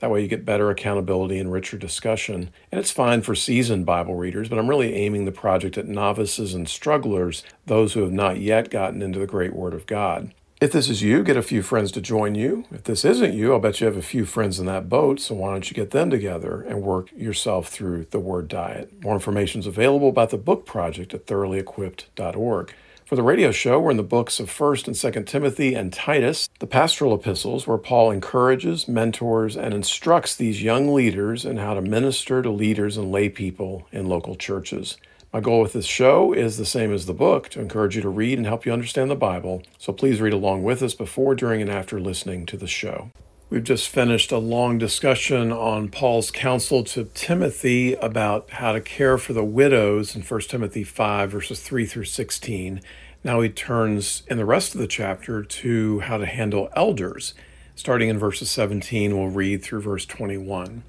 [0.00, 2.50] That way you get better accountability and richer discussion.
[2.72, 6.54] And it's fine for seasoned Bible readers, but I'm really aiming the project at novices
[6.54, 10.32] and strugglers, those who have not yet gotten into the great Word of God.
[10.60, 12.66] If this is you, get a few friends to join you.
[12.70, 15.34] If this isn't you, I'll bet you have a few friends in that boat, so
[15.34, 19.02] why don't you get them together and work yourself through the Word Diet?
[19.02, 22.74] More information is available about the book project at thoroughly-equipped.org.
[23.10, 26.48] For the radio show, we're in the books of 1st and 2nd Timothy and Titus,
[26.60, 31.82] the pastoral epistles where Paul encourages, mentors, and instructs these young leaders in how to
[31.82, 34.96] minister to leaders and lay people in local churches.
[35.32, 38.08] My goal with this show is the same as the book to encourage you to
[38.08, 39.64] read and help you understand the Bible.
[39.76, 43.10] So please read along with us before, during, and after listening to the show.
[43.50, 49.18] We've just finished a long discussion on Paul's counsel to Timothy about how to care
[49.18, 52.80] for the widows in 1 Timothy 5, verses 3 through 16.
[53.22, 57.34] Now he turns in the rest of the chapter to how to handle elders.
[57.74, 60.82] Starting in verses 17, we'll read through verse 21.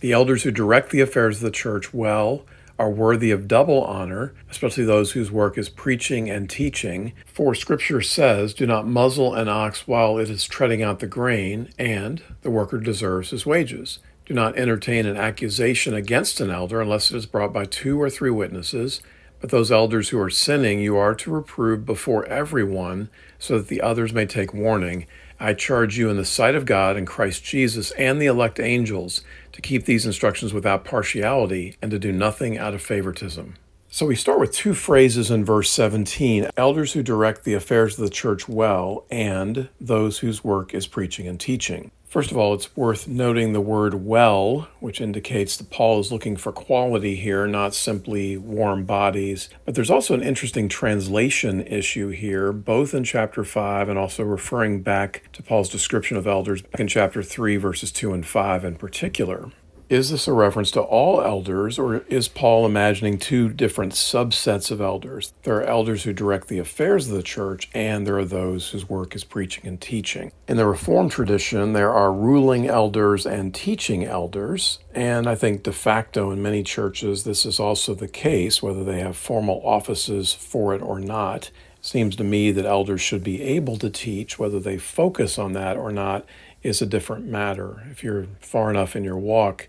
[0.00, 2.44] The elders who direct the affairs of the church well
[2.78, 7.12] are worthy of double honor, especially those whose work is preaching and teaching.
[7.26, 11.68] For Scripture says, Do not muzzle an ox while it is treading out the grain,
[11.78, 14.00] and the worker deserves his wages.
[14.26, 18.08] Do not entertain an accusation against an elder unless it is brought by two or
[18.08, 19.02] three witnesses.
[19.44, 23.82] But those elders who are sinning you are to reprove before everyone, so that the
[23.82, 25.04] others may take warning.
[25.38, 29.20] I charge you in the sight of God and Christ Jesus and the elect angels
[29.52, 33.56] to keep these instructions without partiality and to do nothing out of favoritism.
[33.90, 38.04] So we start with two phrases in verse 17 elders who direct the affairs of
[38.04, 41.90] the church well, and those whose work is preaching and teaching.
[42.14, 46.36] First of all, it's worth noting the word well, which indicates that Paul is looking
[46.36, 49.48] for quality here, not simply warm bodies.
[49.64, 54.82] But there's also an interesting translation issue here, both in chapter 5 and also referring
[54.82, 59.50] back to Paul's description of elders in chapter 3, verses 2 and 5 in particular.
[59.90, 64.80] Is this a reference to all elders, or is Paul imagining two different subsets of
[64.80, 65.34] elders?
[65.42, 68.88] There are elders who direct the affairs of the church, and there are those whose
[68.88, 70.32] work is preaching and teaching.
[70.48, 75.72] In the Reformed tradition, there are ruling elders and teaching elders, and I think de
[75.72, 80.74] facto in many churches this is also the case, whether they have formal offices for
[80.74, 81.50] it or not.
[81.76, 85.52] It seems to me that elders should be able to teach, whether they focus on
[85.52, 86.24] that or not
[86.64, 87.84] is a different matter.
[87.90, 89.68] If you're far enough in your walk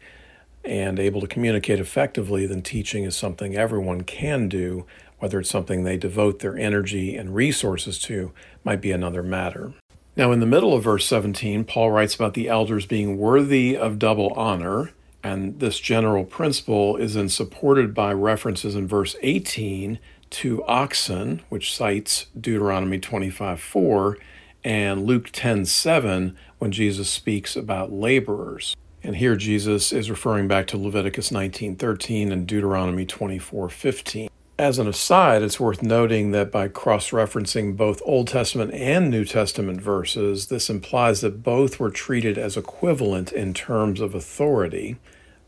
[0.64, 4.88] and able to communicate effectively, then teaching is something everyone can do.
[5.20, 8.32] Whether it's something they devote their energy and resources to
[8.64, 9.74] might be another matter.
[10.18, 14.00] Now, in the middle of verse 17, Paul writes about the elders being worthy of
[14.00, 14.92] double honor,
[15.24, 20.00] and this general principle is then supported by references in verse 18
[20.32, 24.18] to oxen, which cites Deuteronomy 25 4
[24.66, 28.76] and Luke 10 7 when Jesus speaks about laborers.
[29.04, 34.30] And here Jesus is referring back to Leviticus 19 13 and Deuteronomy 24 15.
[34.58, 39.26] As an aside, it's worth noting that by cross referencing both Old Testament and New
[39.26, 44.98] Testament verses, this implies that both were treated as equivalent in terms of authority.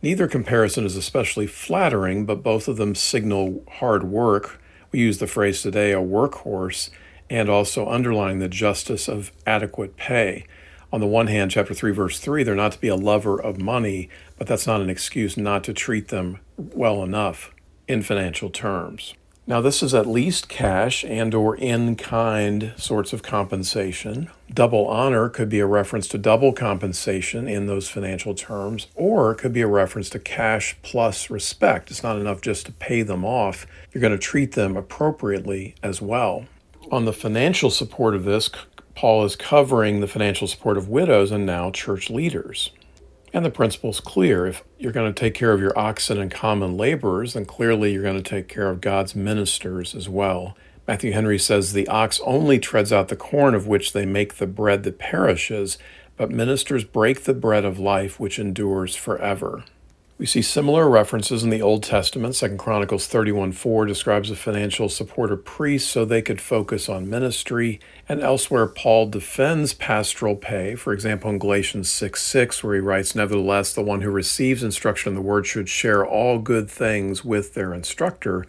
[0.03, 4.61] Neither comparison is especially flattering, but both of them signal hard work.
[4.91, 6.91] We use the phrase today, a workhorse,
[7.27, 10.45] and also underlying the justice of adequate pay.
[10.91, 13.59] On the one hand, chapter 3, verse 3, they're not to be a lover of
[13.59, 17.53] money, but that's not an excuse not to treat them well enough
[17.87, 19.13] in financial terms.
[19.49, 24.29] Now this is at least cash and or in-kind sorts of compensation.
[24.53, 29.37] Double honor could be a reference to double compensation in those financial terms or it
[29.37, 31.89] could be a reference to cash plus respect.
[31.89, 33.65] It's not enough just to pay them off.
[33.93, 36.45] You're going to treat them appropriately as well.
[36.91, 38.49] On the financial support of this,
[38.97, 42.71] Paul is covering the financial support of widows and now church leaders.
[43.31, 44.47] And the principle is clear.
[44.47, 48.01] If you're going to take care of your oxen and common laborers, then clearly you're
[48.01, 50.57] going to take care of God's ministers as well.
[50.87, 54.47] Matthew Henry says the ox only treads out the corn of which they make the
[54.47, 55.77] bread that perishes,
[56.15, 59.63] but ministers break the bread of life which endures forever.
[60.19, 62.33] We see similar references in the Old Testament.
[62.33, 67.07] 2 Chronicles 31 4 describes a financial support of priests so they could focus on
[67.07, 67.79] ministry.
[68.09, 70.73] And elsewhere, Paul defends pastoral pay.
[70.73, 75.09] For example, in Galatians 6 6, where he writes, Nevertheless, the one who receives instruction
[75.11, 78.43] in the word should share all good things with their instructor.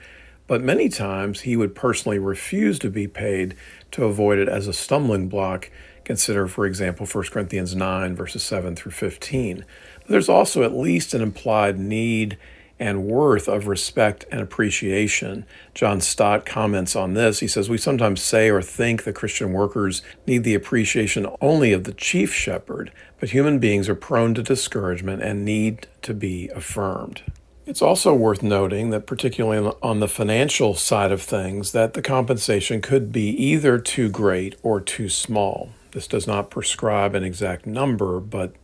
[0.46, 3.54] but many times he would personally refuse to be paid
[3.90, 5.70] to avoid it as a stumbling block.
[6.04, 9.66] Consider, for example, 1 Corinthians 9, verses 7 through 15.
[10.08, 12.38] There's also at least an implied need
[12.80, 15.44] and worth of respect and appreciation.
[15.74, 17.40] John Stott comments on this.
[17.40, 21.84] He says, We sometimes say or think that Christian workers need the appreciation only of
[21.84, 27.22] the chief shepherd, but human beings are prone to discouragement and need to be affirmed.
[27.66, 32.80] It's also worth noting that, particularly on the financial side of things, that the compensation
[32.80, 35.70] could be either too great or too small.
[35.90, 38.54] This does not prescribe an exact number, but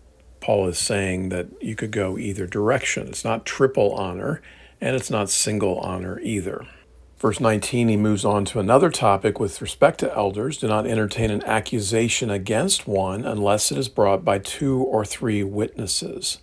[0.44, 3.08] Paul is saying that you could go either direction.
[3.08, 4.42] It's not triple honor,
[4.78, 6.66] and it's not single honor either.
[7.16, 10.58] Verse 19, he moves on to another topic with respect to elders.
[10.58, 15.42] Do not entertain an accusation against one unless it is brought by two or three
[15.42, 16.36] witnesses.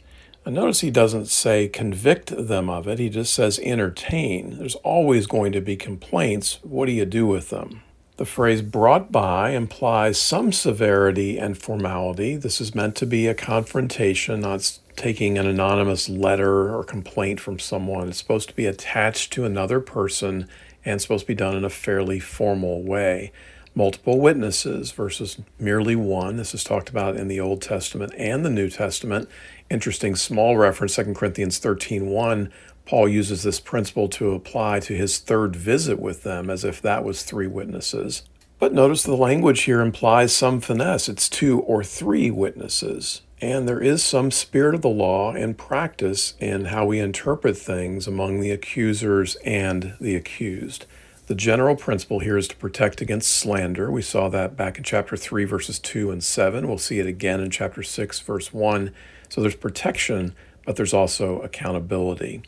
[0.45, 4.57] And notice he doesn't say convict them of it, he just says entertain.
[4.57, 6.57] There's always going to be complaints.
[6.63, 7.83] What do you do with them?
[8.21, 12.35] The phrase brought by implies some severity and formality.
[12.35, 17.57] This is meant to be a confrontation, not taking an anonymous letter or complaint from
[17.57, 18.09] someone.
[18.09, 20.47] It's supposed to be attached to another person
[20.85, 23.31] and supposed to be done in a fairly formal way
[23.73, 26.35] multiple witnesses versus merely one.
[26.35, 29.29] This is talked about in the Old Testament and the New Testament.
[29.69, 32.51] Interesting small reference, 2 Corinthians 13 1.
[32.91, 37.05] Paul uses this principle to apply to his third visit with them as if that
[37.05, 38.23] was three witnesses.
[38.59, 41.07] But notice the language here implies some finesse.
[41.07, 43.21] It's two or three witnesses.
[43.39, 48.07] And there is some spirit of the law and practice in how we interpret things
[48.07, 50.85] among the accusers and the accused.
[51.27, 53.89] The general principle here is to protect against slander.
[53.89, 56.67] We saw that back in chapter 3, verses 2 and 7.
[56.67, 58.93] We'll see it again in chapter 6, verse 1.
[59.29, 60.35] So there's protection,
[60.65, 62.43] but there's also accountability.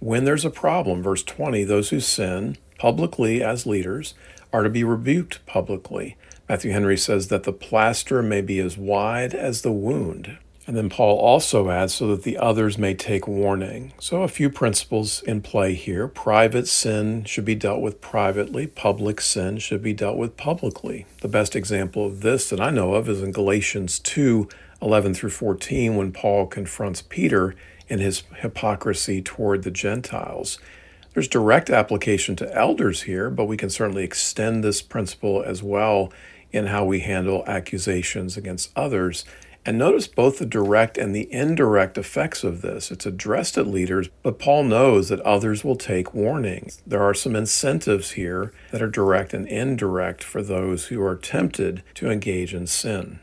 [0.00, 4.14] When there's a problem, verse 20, those who sin publicly as leaders
[4.52, 6.16] are to be rebuked publicly.
[6.48, 10.38] Matthew Henry says that the plaster may be as wide as the wound.
[10.66, 13.92] And then Paul also adds, so that the others may take warning.
[14.00, 16.08] So, a few principles in play here.
[16.08, 21.06] Private sin should be dealt with privately, public sin should be dealt with publicly.
[21.20, 24.48] The best example of this that I know of is in Galatians 2
[24.82, 27.54] 11 through 14, when Paul confronts Peter
[27.88, 30.58] in his hypocrisy toward the Gentiles.
[31.14, 36.12] There's direct application to elders here, but we can certainly extend this principle as well
[36.52, 39.24] in how we handle accusations against others.
[39.64, 42.90] And notice both the direct and the indirect effects of this.
[42.90, 46.70] It's addressed at leaders, but Paul knows that others will take warning.
[46.86, 51.82] There are some incentives here that are direct and indirect for those who are tempted
[51.94, 53.18] to engage in sin.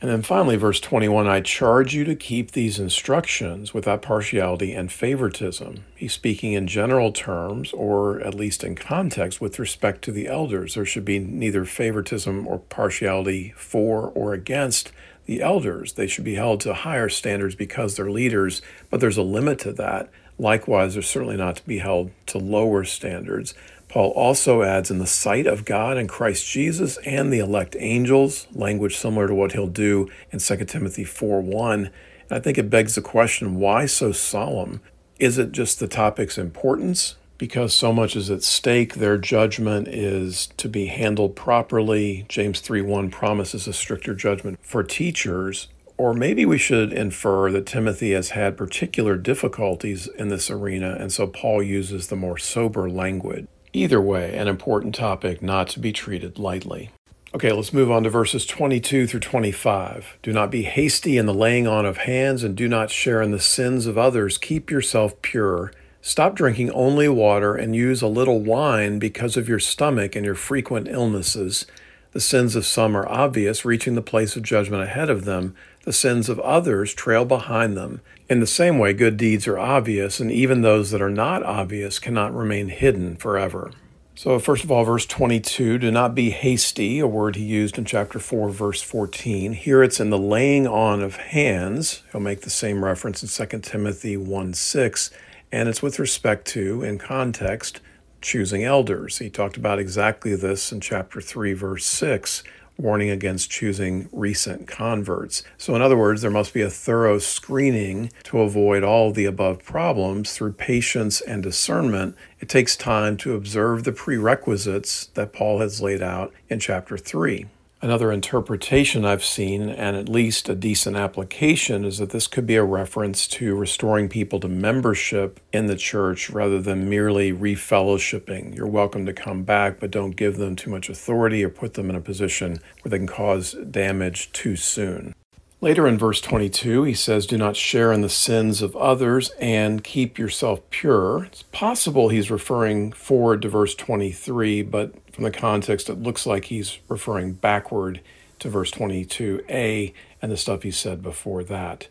[0.00, 4.90] And then finally, verse 21 I charge you to keep these instructions without partiality and
[4.90, 5.84] favoritism.
[5.94, 10.74] He's speaking in general terms, or at least in context, with respect to the elders.
[10.74, 14.90] There should be neither favoritism or partiality for or against
[15.26, 15.92] the elders.
[15.92, 19.72] They should be held to higher standards because they're leaders, but there's a limit to
[19.74, 20.08] that.
[20.38, 23.52] Likewise, they're certainly not to be held to lower standards.
[23.90, 28.46] Paul also adds, in the sight of God and Christ Jesus and the elect angels,
[28.52, 31.84] language similar to what he'll do in 2 Timothy 4 1.
[31.86, 31.92] And
[32.30, 34.80] I think it begs the question why so solemn?
[35.18, 37.16] Is it just the topic's importance?
[37.36, 38.96] because so much is at stake.
[38.96, 42.26] Their judgment is to be handled properly.
[42.28, 45.68] James 3 1 promises a stricter judgment for teachers.
[45.96, 51.10] Or maybe we should infer that Timothy has had particular difficulties in this arena, and
[51.10, 53.46] so Paul uses the more sober language.
[53.72, 56.90] Either way, an important topic not to be treated lightly.
[57.32, 60.18] Okay, let's move on to verses 22 through 25.
[60.22, 63.30] Do not be hasty in the laying on of hands, and do not share in
[63.30, 64.36] the sins of others.
[64.36, 65.72] Keep yourself pure.
[66.02, 70.34] Stop drinking only water and use a little wine because of your stomach and your
[70.34, 71.66] frequent illnesses.
[72.12, 75.54] The sins of some are obvious, reaching the place of judgment ahead of them.
[75.84, 78.00] The sins of others trail behind them.
[78.28, 81.98] In the same way, good deeds are obvious, and even those that are not obvious
[81.98, 83.70] cannot remain hidden forever.
[84.14, 87.84] So, first of all, verse 22 do not be hasty, a word he used in
[87.84, 89.54] chapter 4, verse 14.
[89.54, 92.02] Here it's in the laying on of hands.
[92.12, 95.10] He'll make the same reference in 2 Timothy 1 6
[95.52, 97.80] and it's with respect to, in context,
[98.20, 99.18] choosing elders.
[99.18, 102.42] He talked about exactly this in chapter 3, verse 6,
[102.76, 105.42] warning against choosing recent converts.
[105.58, 109.62] So, in other words, there must be a thorough screening to avoid all the above
[109.62, 112.16] problems through patience and discernment.
[112.40, 117.46] It takes time to observe the prerequisites that Paul has laid out in chapter 3.
[117.82, 122.56] Another interpretation I've seen, and at least a decent application, is that this could be
[122.56, 128.54] a reference to restoring people to membership in the church rather than merely refellowshipping.
[128.54, 131.88] You're welcome to come back, but don't give them too much authority or put them
[131.88, 135.14] in a position where they can cause damage too soon.
[135.62, 139.84] Later in verse 22, he says, Do not share in the sins of others and
[139.84, 141.24] keep yourself pure.
[141.24, 146.46] It's possible he's referring forward to verse 23, but from the context, it looks like
[146.46, 148.00] he's referring backward
[148.38, 151.88] to verse 22a and the stuff he said before that.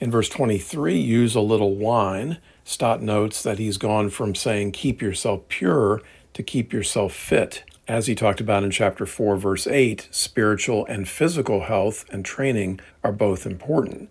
[0.00, 2.38] In verse 23, use a little wine.
[2.64, 6.02] Stott notes that he's gone from saying, Keep yourself pure
[6.34, 7.62] to keep yourself fit
[7.92, 12.80] as he talked about in chapter 4, verse 8, spiritual and physical health and training
[13.04, 14.08] are both important.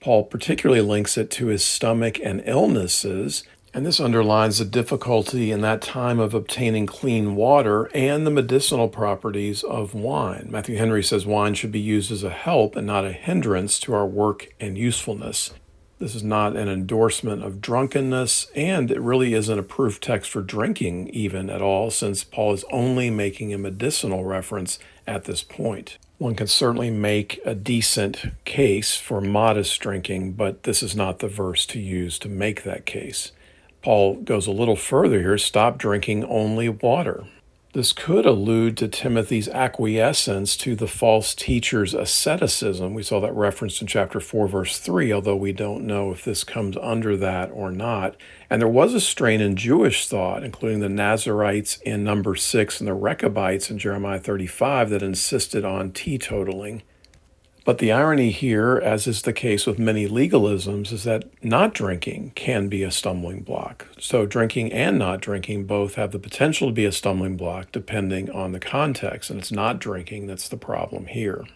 [0.00, 3.42] Paul particularly links it to his stomach and illnesses,
[3.74, 8.88] and this underlines the difficulty in that time of obtaining clean water and the medicinal
[8.88, 10.46] properties of wine.
[10.48, 13.94] Matthew Henry says wine should be used as a help and not a hindrance to
[13.94, 15.52] our work and usefulness.
[15.98, 20.42] This is not an endorsement of drunkenness, and it really isn't a proof text for
[20.42, 25.98] drinking, even at all, since Paul is only making a medicinal reference at this point.
[26.18, 31.28] One can certainly make a decent case for modest drinking, but this is not the
[31.28, 33.32] verse to use to make that case.
[33.82, 37.24] Paul goes a little further here stop drinking only water.
[37.74, 42.94] This could allude to Timothy's acquiescence to the false teacher's asceticism.
[42.94, 46.44] We saw that referenced in chapter 4, verse 3, although we don't know if this
[46.44, 48.14] comes under that or not.
[48.48, 52.86] And there was a strain in Jewish thought, including the Nazarites in number 6 and
[52.86, 56.82] the Rechabites in Jeremiah 35, that insisted on teetotaling.
[57.64, 62.32] But the irony here, as is the case with many legalisms, is that not drinking
[62.34, 63.88] can be a stumbling block.
[63.98, 68.30] So, drinking and not drinking both have the potential to be a stumbling block depending
[68.30, 71.46] on the context, and it's not drinking that's the problem here.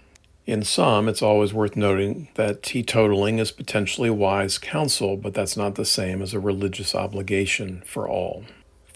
[0.46, 5.74] In some, it's always worth noting that teetotaling is potentially wise counsel, but that's not
[5.74, 8.44] the same as a religious obligation for all.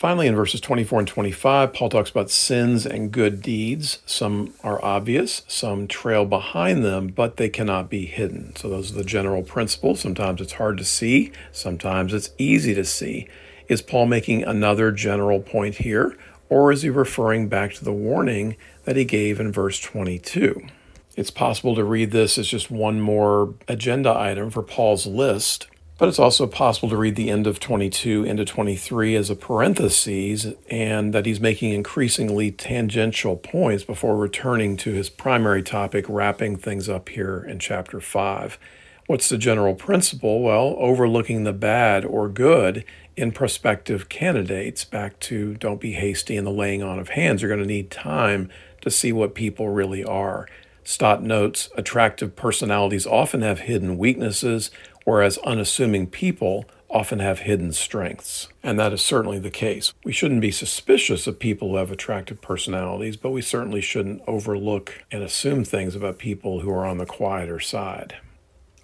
[0.02, 4.02] Finally, in verses 24 and 25, Paul talks about sins and good deeds.
[4.04, 8.56] Some are obvious, some trail behind them, but they cannot be hidden.
[8.56, 10.00] So, those are the general principles.
[10.00, 13.28] Sometimes it's hard to see, sometimes it's easy to see.
[13.68, 16.18] Is Paul making another general point here,
[16.48, 20.66] or is he referring back to the warning that he gave in verse 22?
[21.14, 25.68] It's possible to read this as just one more agenda item for Paul's list,
[25.98, 30.46] but it's also possible to read the end of 22 into 23 as a parenthesis,
[30.68, 36.88] and that he's making increasingly tangential points before returning to his primary topic, wrapping things
[36.88, 38.58] up here in chapter 5.
[39.06, 40.42] What's the general principle?
[40.42, 42.84] Well, overlooking the bad or good
[43.16, 47.42] in prospective candidates, back to don't be hasty in the laying on of hands.
[47.42, 48.48] You're going to need time
[48.80, 50.48] to see what people really are.
[50.84, 54.70] Stott notes attractive personalities often have hidden weaknesses
[55.04, 58.48] whereas unassuming people often have hidden strengths.
[58.62, 59.94] And that is certainly the case.
[60.04, 65.04] We shouldn't be suspicious of people who have attractive personalities, but we certainly shouldn't overlook
[65.10, 68.16] and assume things about people who are on the quieter side.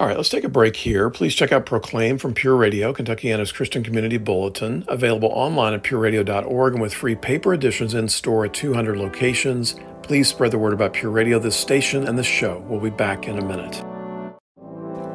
[0.01, 1.11] All right, let's take a break here.
[1.11, 6.75] Please check out Proclaim from Pure Radio, Kentuckiana's Christian Community Bulletin, available online at pureradio.org
[6.75, 9.75] and with free paper editions in store at 200 locations.
[10.05, 12.65] Please spread the word about Pure Radio, this station, and this show.
[12.69, 13.83] We'll be back in a minute.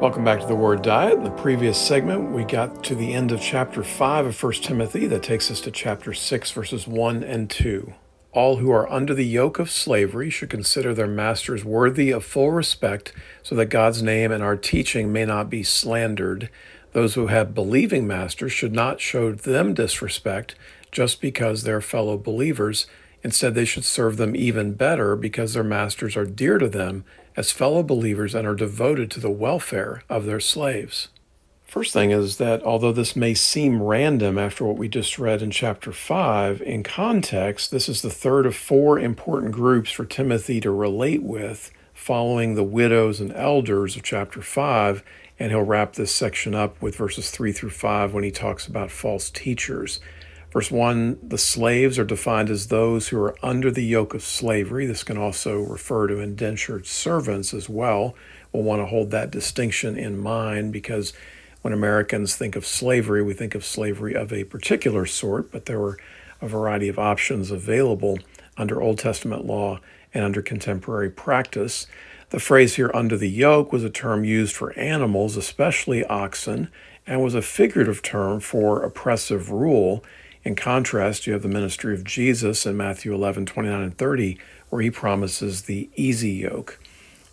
[0.04, 1.16] Welcome back to the Word Diet.
[1.16, 5.06] In the previous segment, we got to the end of chapter 5 of 1 Timothy.
[5.06, 7.94] That takes us to chapter 6, verses 1 and 2.
[8.30, 12.50] All who are under the yoke of slavery should consider their masters worthy of full
[12.50, 16.50] respect, so that God's name and our teaching may not be slandered.
[16.92, 20.54] Those who have believing masters should not show them disrespect
[20.92, 22.86] just because they're fellow believers.
[23.22, 27.06] Instead, they should serve them even better because their masters are dear to them
[27.36, 31.08] as fellow believers and are devoted to the welfare of their slaves.
[31.74, 35.50] First thing is that although this may seem random after what we just read in
[35.50, 40.70] chapter 5, in context, this is the third of four important groups for Timothy to
[40.70, 45.02] relate with following the widows and elders of chapter 5.
[45.40, 48.92] And he'll wrap this section up with verses 3 through 5 when he talks about
[48.92, 49.98] false teachers.
[50.54, 54.86] Verse 1 the slaves are defined as those who are under the yoke of slavery.
[54.86, 58.14] This can also refer to indentured servants as well.
[58.52, 61.12] We'll want to hold that distinction in mind because
[61.62, 65.80] when Americans think of slavery, we think of slavery of a particular sort, but there
[65.80, 65.98] were
[66.40, 68.20] a variety of options available
[68.56, 69.80] under Old Testament law
[70.12, 71.88] and under contemporary practice.
[72.30, 76.68] The phrase here, under the yoke, was a term used for animals, especially oxen,
[77.08, 80.04] and was a figurative term for oppressive rule
[80.44, 84.82] In contrast, you have the ministry of Jesus in Matthew 11, 29 and 30, where
[84.82, 86.78] he promises the easy yoke.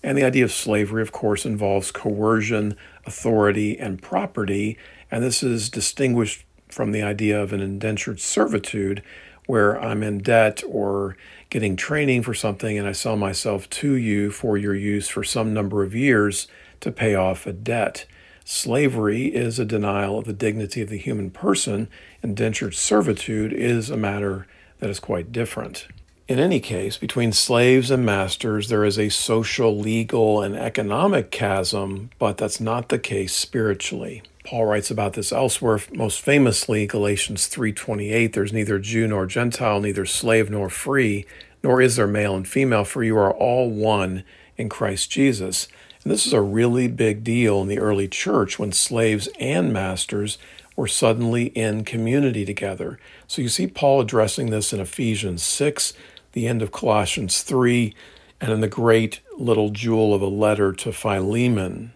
[0.01, 2.75] And the idea of slavery, of course, involves coercion,
[3.05, 4.77] authority, and property,
[5.11, 9.03] and this is distinguished from the idea of an indentured servitude,
[9.45, 11.17] where I'm in debt or
[11.49, 15.53] getting training for something and I sell myself to you for your use for some
[15.53, 16.47] number of years
[16.79, 18.05] to pay off a debt.
[18.43, 21.87] Slavery is a denial of the dignity of the human person.
[22.23, 24.47] Indentured servitude is a matter
[24.79, 25.87] that is quite different.
[26.27, 32.09] In any case, between slaves and masters, there is a social, legal, and economic chasm,
[32.19, 34.23] but that's not the case spiritually.
[34.45, 40.05] Paul writes about this elsewhere, most famously Galatians 3:28, there's neither Jew nor Gentile, neither
[40.05, 41.25] slave nor free,
[41.63, 44.23] nor is there male and female, for you are all one
[44.57, 45.67] in Christ Jesus.
[46.03, 50.37] And this is a really big deal in the early church when slaves and masters
[50.75, 52.97] were suddenly in community together.
[53.27, 55.93] So you see Paul addressing this in Ephesians 6,
[56.31, 57.93] the end of Colossians 3,
[58.39, 61.93] and in the great little jewel of a letter to Philemon.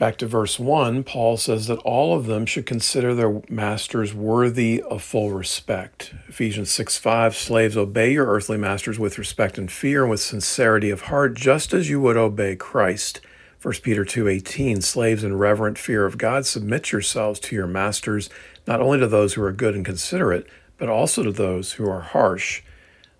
[0.00, 4.80] Back to verse 1, Paul says that all of them should consider their masters worthy
[4.80, 6.14] of full respect.
[6.26, 10.88] Ephesians 6 5, slaves, obey your earthly masters with respect and fear and with sincerity
[10.88, 13.20] of heart, just as you would obey Christ.
[13.60, 18.30] 1 Peter 2:18 Slaves in reverent fear of God submit yourselves to your masters
[18.66, 20.46] not only to those who are good and considerate
[20.78, 22.62] but also to those who are harsh.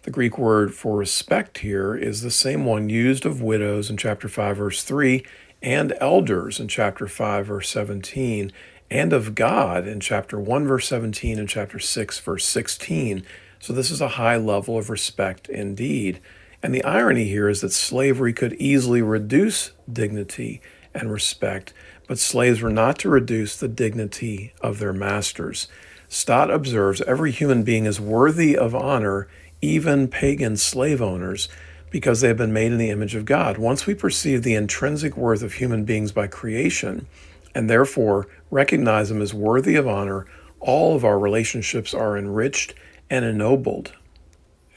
[0.04, 4.30] The Greek word for respect here is the same one used of widows in chapter
[4.30, 5.22] 5 verse 3
[5.62, 8.52] and elders in chapter 5, verse 17,
[8.90, 13.24] and of God in chapter 1, verse 17, and chapter 6, verse 16.
[13.58, 16.20] So this is a high level of respect indeed.
[16.62, 20.60] And the irony here is that slavery could easily reduce dignity
[20.92, 21.72] and respect,
[22.08, 25.68] but slaves were not to reduce the dignity of their masters.
[26.08, 29.28] Stott observes every human being is worthy of honor,
[29.62, 31.48] even pagan slave owners
[31.90, 33.59] because they have been made in the image of God.
[33.59, 37.06] Once we perceive the intrinsic worth of human beings by creation,
[37.54, 40.26] and therefore recognize them as worthy of honor,
[40.61, 42.75] all of our relationships are enriched
[43.09, 43.92] and ennobled.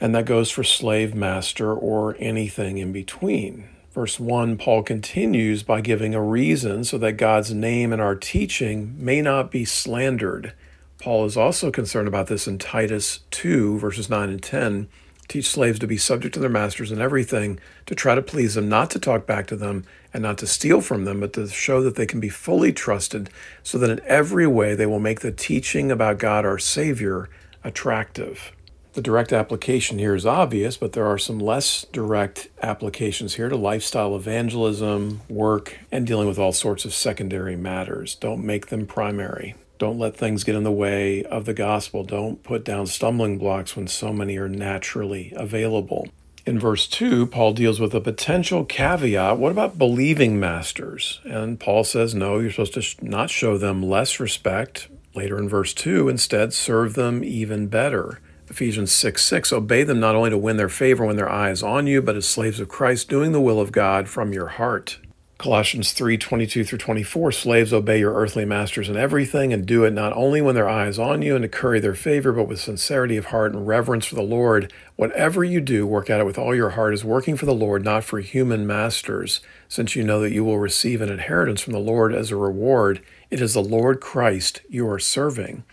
[0.00, 3.68] And that goes for slave, master, or anything in between.
[3.92, 8.96] Verse 1, Paul continues by giving a reason so that God's name and our teaching
[8.98, 10.52] may not be slandered.
[10.98, 14.88] Paul is also concerned about this in Titus 2, verses 9 and 10
[15.26, 18.68] Teach slaves to be subject to their masters in everything, to try to please them,
[18.68, 21.82] not to talk back to them, and not to steal from them, but to show
[21.82, 23.30] that they can be fully trusted,
[23.62, 27.28] so that in every way they will make the teaching about God our Savior
[27.64, 28.52] attractive.
[28.92, 33.56] The direct application here is obvious, but there are some less direct applications here to
[33.56, 38.14] lifestyle evangelism, work, and dealing with all sorts of secondary matters.
[38.14, 39.56] Don't make them primary.
[39.78, 42.04] Don't let things get in the way of the gospel.
[42.04, 46.08] Don't put down stumbling blocks when so many are naturally available.
[46.46, 49.38] In verse 2, Paul deals with a potential caveat.
[49.38, 51.20] What about believing masters?
[51.24, 54.88] And Paul says, no, you're supposed to not show them less respect.
[55.14, 58.20] Later in verse 2, instead, serve them even better.
[58.48, 61.62] Ephesians 6 6, obey them not only to win their favor when their eye is
[61.62, 64.98] on you, but as slaves of Christ, doing the will of God from your heart.
[65.36, 69.92] Colossians 3 22 through 24 Slaves, obey your earthly masters in everything, and do it
[69.92, 72.60] not only when their eye is on you and to curry their favor, but with
[72.60, 74.72] sincerity of heart and reverence for the Lord.
[74.94, 77.84] Whatever you do, work at it with all your heart as working for the Lord,
[77.84, 81.80] not for human masters, since you know that you will receive an inheritance from the
[81.80, 83.02] Lord as a reward.
[83.28, 85.64] It is the Lord Christ you are serving.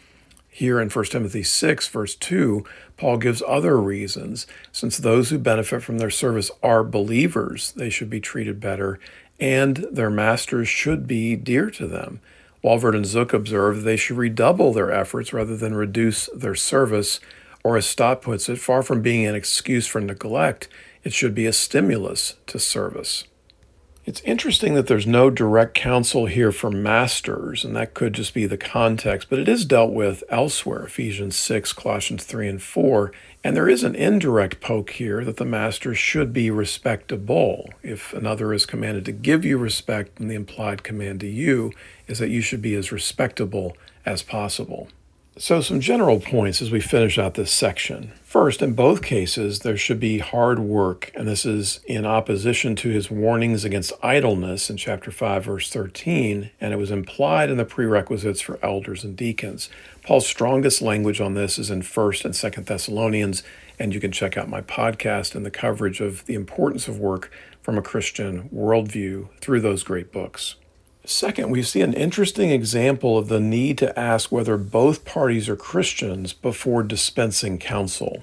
[0.54, 2.65] Here in 1 Timothy 6, verse 2,
[2.97, 4.45] Paul gives other reasons.
[4.74, 9.00] Since those who benefit from their service are believers, they should be treated better
[9.41, 12.21] and their masters should be dear to them.
[12.63, 17.19] Walvoord and Zook observe they should redouble their efforts rather than reduce their service,
[17.63, 20.67] or as Stott puts it, far from being an excuse for neglect,
[21.04, 23.23] it should be a stimulus to service.
[24.12, 28.45] It's interesting that there's no direct counsel here for masters, and that could just be
[28.45, 33.13] the context, but it is dealt with elsewhere Ephesians 6, Colossians 3 and 4.
[33.41, 37.69] And there is an indirect poke here that the master should be respectable.
[37.84, 41.71] If another is commanded to give you respect, then the implied command to you
[42.08, 44.89] is that you should be as respectable as possible.
[45.38, 48.12] So, some general points as we finish out this section.
[48.32, 52.88] First, in both cases, there should be hard work, and this is in opposition to
[52.88, 57.65] his warnings against idleness in chapter 5, verse 13, and it was implied in the
[57.65, 59.70] prerequisites for elders and deacons.
[60.02, 63.44] Paul's strongest language on this is in 1st and 2nd Thessalonians,
[63.78, 67.34] and you can check out my podcast and the coverage of the importance of work
[67.62, 70.56] from a Christian worldview through those great books.
[71.04, 75.56] Second, we see an interesting example of the need to ask whether both parties are
[75.56, 78.22] Christians before dispensing counsel.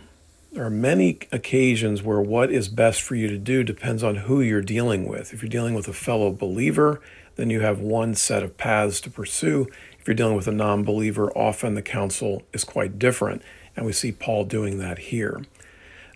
[0.52, 4.40] There are many occasions where what is best for you to do depends on who
[4.40, 5.34] you're dealing with.
[5.34, 7.00] If you're dealing with a fellow believer,
[7.36, 9.66] then you have one set of paths to pursue.
[9.98, 13.42] If you're dealing with a non believer, often the counsel is quite different.
[13.76, 15.44] And we see Paul doing that here.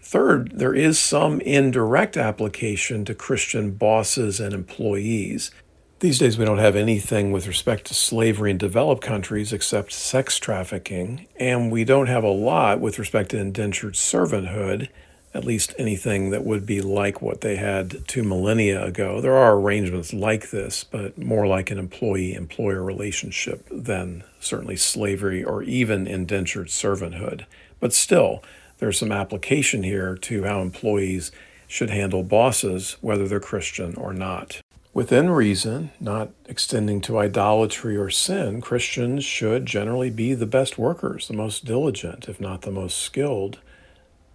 [0.01, 5.53] Third, there is some indirect application to Christian bosses and employees.
[6.03, 10.37] These days, we don't have anything with respect to slavery in developed countries except sex
[10.37, 14.89] trafficking, and we don't have a lot with respect to indentured servanthood,
[15.33, 19.21] at least anything that would be like what they had two millennia ago.
[19.21, 25.45] There are arrangements like this, but more like an employee employer relationship than certainly slavery
[25.45, 27.45] or even indentured servanthood.
[27.79, 28.43] But still,
[28.79, 31.31] there's some application here to how employees
[31.69, 34.63] should handle bosses, whether they're Christian or not.
[34.95, 41.29] Within reason, not extending to idolatry or sin, Christians should generally be the best workers,
[41.29, 43.59] the most diligent, if not the most skilled.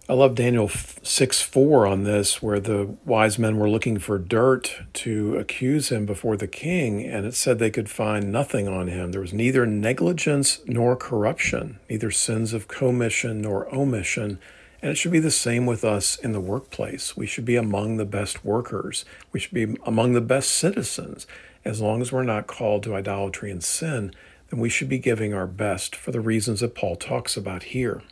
[0.08, 4.74] I love Daniel 6 4 on this, where the wise men were looking for dirt
[4.94, 9.12] to accuse him before the king, and it said they could find nothing on him.
[9.12, 14.40] There was neither negligence nor corruption, neither sins of commission nor omission
[14.80, 17.16] and it should be the same with us in the workplace.
[17.16, 19.04] We should be among the best workers.
[19.32, 21.26] We should be among the best citizens.
[21.64, 24.14] As long as we're not called to idolatry and sin,
[24.50, 28.02] then we should be giving our best for the reasons that Paul talks about here.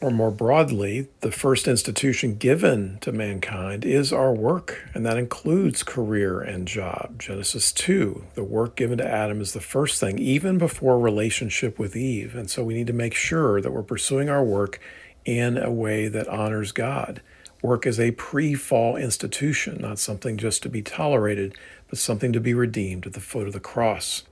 [0.00, 5.82] Or more broadly, the first institution given to mankind is our work, and that includes
[5.82, 7.18] career and job.
[7.18, 11.96] Genesis 2, the work given to Adam is the first thing, even before relationship with
[11.96, 12.34] Eve.
[12.34, 14.78] And so we need to make sure that we're pursuing our work
[15.24, 17.20] in a way that honors God.
[17.62, 21.56] Work is a pre fall institution, not something just to be tolerated,
[21.88, 24.24] but something to be redeemed at the foot of the cross.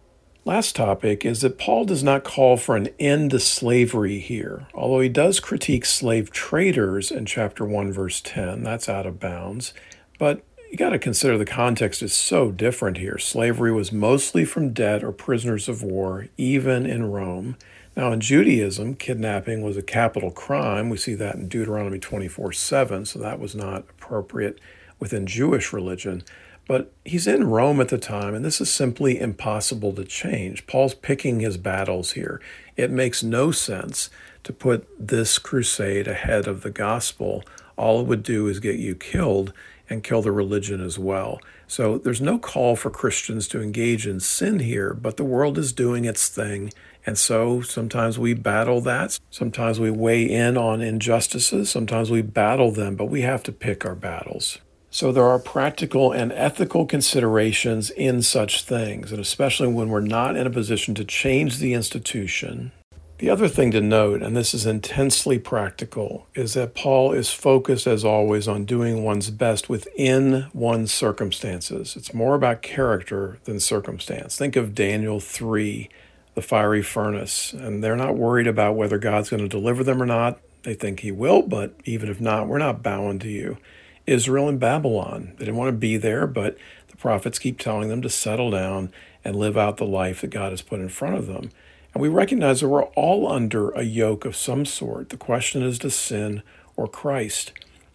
[0.45, 4.99] Last topic is that Paul does not call for an end to slavery here, although
[4.99, 8.65] he does critique slave traders in chapter 1, verse 10.
[8.65, 9.73] That's out of bounds.
[10.19, 13.19] But you got to consider the context is so different here.
[13.19, 17.57] Slavery was mostly from debt or prisoners of war, even in Rome.
[17.95, 20.89] Now, in Judaism, kidnapping was a capital crime.
[20.89, 24.59] We see that in Deuteronomy 24 7, so that was not appropriate
[24.99, 26.23] within Jewish religion.
[26.67, 30.67] But he's in Rome at the time, and this is simply impossible to change.
[30.67, 32.41] Paul's picking his battles here.
[32.77, 34.09] It makes no sense
[34.45, 37.45] to put this crusade ahead of the gospel.
[37.77, 39.53] All it would do is get you killed
[39.91, 41.41] and kill the religion as well.
[41.67, 45.73] So there's no call for Christians to engage in sin here, but the world is
[45.73, 46.73] doing its thing
[47.05, 49.19] and so sometimes we battle that.
[49.31, 51.71] Sometimes we weigh in on injustices.
[51.71, 54.59] Sometimes we battle them, but we have to pick our battles.
[54.91, 60.37] So there are practical and ethical considerations in such things, and especially when we're not
[60.37, 62.73] in a position to change the institution.
[63.17, 67.87] The other thing to note, and this is intensely practical, is that Paul is focused,
[67.87, 71.97] as always, on doing one's best within one's circumstances.
[71.97, 74.37] It's more about character than circumstance.
[74.37, 75.89] Think of Daniel 3
[76.35, 77.53] the fiery furnace.
[77.53, 80.41] And they're not worried about whether God's going to deliver them or not.
[80.63, 83.59] They think He will, but even if not, we're not bowing to you.
[84.07, 86.57] Israel and Babylon, they didn't want to be there, but
[86.89, 88.93] the prophets keep telling them to settle down
[89.25, 91.51] and live out the life that God has put in front of them.
[91.95, 95.11] And we recognize that we're all under a yoke of some sort.
[95.11, 96.43] The question is to sin
[96.77, 97.53] or Christ.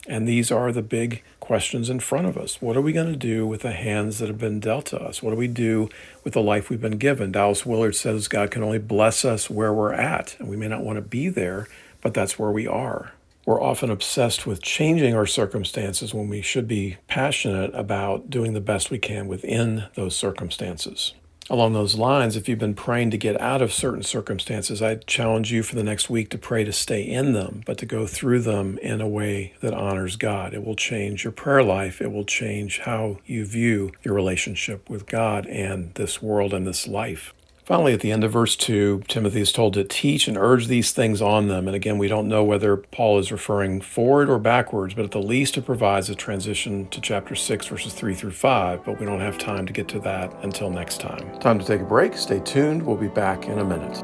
[0.07, 2.61] And these are the big questions in front of us.
[2.61, 5.21] What are we going to do with the hands that have been dealt to us?
[5.21, 5.89] What do we do
[6.23, 7.33] with the life we've been given?
[7.33, 10.83] Dallas Willard says God can only bless us where we're at, and we may not
[10.83, 11.67] want to be there,
[12.01, 13.11] but that's where we are.
[13.45, 18.61] We're often obsessed with changing our circumstances when we should be passionate about doing the
[18.61, 21.13] best we can within those circumstances.
[21.49, 25.49] Along those lines, if you've been praying to get out of certain circumstances, I challenge
[25.49, 28.41] you for the next week to pray to stay in them, but to go through
[28.41, 30.53] them in a way that honors God.
[30.53, 32.01] It will change your prayer life.
[32.01, 36.85] It will change how you view your relationship with God and this world and this
[36.85, 37.33] life.
[37.67, 40.93] Finally, at the end of verse 2, Timothy is told to teach and urge these
[40.93, 41.67] things on them.
[41.67, 45.19] And again, we don't know whether Paul is referring forward or backwards, but at the
[45.19, 48.85] least it provides a transition to chapter 6, verses 3 through 5.
[48.85, 51.37] But we don't have time to get to that until next time.
[51.41, 52.15] Time to take a break.
[52.15, 52.81] Stay tuned.
[52.85, 54.01] We'll be back in a minute.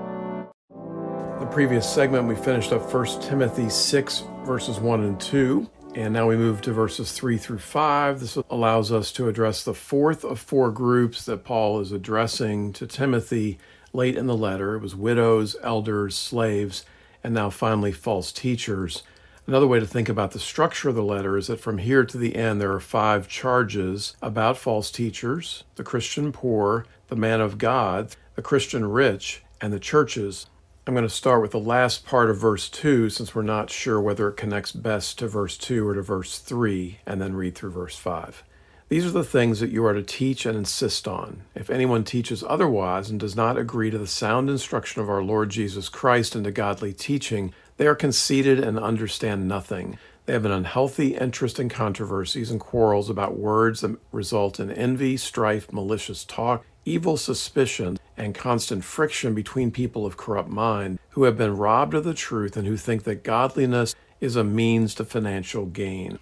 [1.39, 5.69] The previous segment, we finished up 1 Timothy 6, verses 1 and 2.
[5.95, 8.19] And now we move to verses 3 through 5.
[8.19, 12.87] This allows us to address the fourth of four groups that Paul is addressing to
[12.87, 13.59] Timothy
[13.93, 14.73] late in the letter.
[14.73, 16.83] It was widows, elders, slaves,
[17.23, 19.03] and now finally false teachers.
[19.45, 22.17] Another way to think about the structure of the letter is that from here to
[22.17, 27.59] the end, there are five charges about false teachers, the Christian poor, the man of
[27.59, 30.47] God, the Christian rich, and the churches.
[30.85, 34.01] I'm going to start with the last part of verse 2 since we're not sure
[34.01, 37.71] whether it connects best to verse 2 or to verse 3, and then read through
[37.71, 38.43] verse 5.
[38.89, 41.43] These are the things that you are to teach and insist on.
[41.55, 45.51] If anyone teaches otherwise and does not agree to the sound instruction of our Lord
[45.51, 49.97] Jesus Christ and to godly teaching, they are conceited and understand nothing.
[50.25, 55.15] They have an unhealthy interest in controversies and quarrels about words that result in envy,
[55.15, 61.37] strife, malicious talk, evil suspicion, and constant friction between people of corrupt mind who have
[61.37, 65.65] been robbed of the truth and who think that godliness is a means to financial
[65.65, 66.19] gain.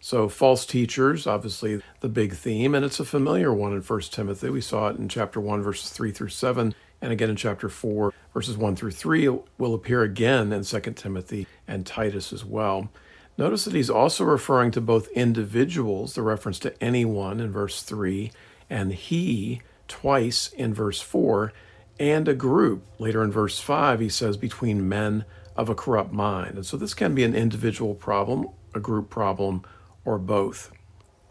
[0.00, 4.50] So, false teachers, obviously the big theme, and it's a familiar one in 1 Timothy.
[4.50, 8.12] We saw it in chapter 1, verses 3 through 7, and again in chapter 4,
[8.34, 9.26] verses 1 through 3.
[9.26, 12.90] It will appear again in 2 Timothy and Titus as well.
[13.38, 18.30] Notice that he's also referring to both individuals, the reference to anyone in verse 3,
[18.68, 21.52] and he twice in verse 4,
[21.98, 22.84] and a group.
[22.98, 25.24] Later in verse 5, he says, between men
[25.56, 26.56] of a corrupt mind.
[26.56, 29.62] And so this can be an individual problem, a group problem,
[30.04, 30.72] or both.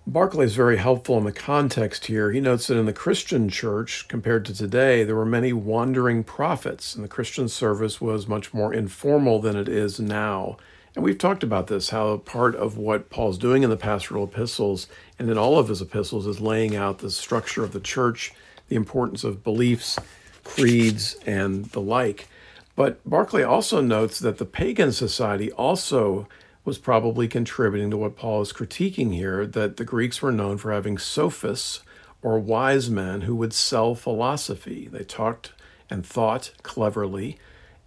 [0.05, 2.31] Barclay is very helpful in the context here.
[2.31, 6.93] He notes that in the Christian church, compared to today, there were many wandering prophets,
[6.93, 10.57] and the Christian service was much more informal than it is now.
[10.95, 14.87] And we've talked about this how part of what Paul's doing in the pastoral epistles
[15.23, 18.33] and in all of his epistles is laying out the structure of the church,
[18.67, 19.97] the importance of beliefs,
[20.43, 22.27] creeds, and the like.
[22.75, 26.27] But Barclay also notes that the pagan society also
[26.65, 30.73] was probably contributing to what Paul is critiquing here that the Greeks were known for
[30.73, 31.83] having sophists
[32.21, 34.89] or wise men who would sell philosophy.
[34.91, 35.53] They talked
[35.89, 37.39] and thought cleverly,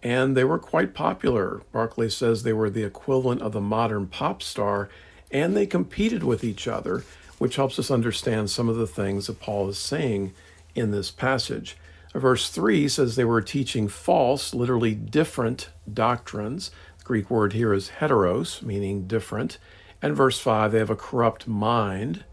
[0.02, 1.60] and they were quite popular.
[1.70, 4.88] Barclay says they were the equivalent of the modern pop star,
[5.30, 7.04] and they competed with each other,
[7.38, 10.32] which helps us understand some of the things that Paul is saying
[10.74, 11.76] in this passage.
[12.14, 17.92] Verse 3 says they were teaching false, literally different doctrines The Greek word here is
[18.00, 19.58] heteros, meaning different.
[20.00, 22.24] And verse 5, they have a corrupt mind.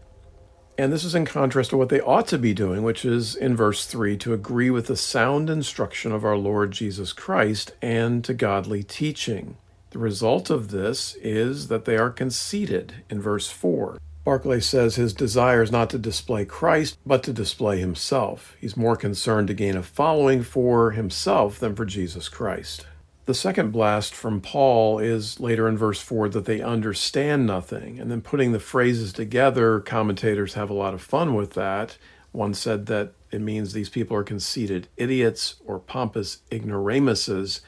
[0.76, 3.54] And this is in contrast to what they ought to be doing, which is in
[3.54, 8.34] verse 3 to agree with the sound instruction of our Lord Jesus Christ and to
[8.34, 9.56] godly teaching.
[9.90, 13.98] The result of this is that they are conceited in verse 4.
[14.24, 18.56] Barclay says his desire is not to display Christ, but to display himself.
[18.58, 22.86] He's more concerned to gain a following for himself than for Jesus Christ.
[23.26, 27.98] The second blast from Paul is later in verse 4 that they understand nothing.
[27.98, 31.98] And then putting the phrases together, commentators have a lot of fun with that.
[32.32, 37.60] One said that it means these people are conceited idiots or pompous ignoramuses.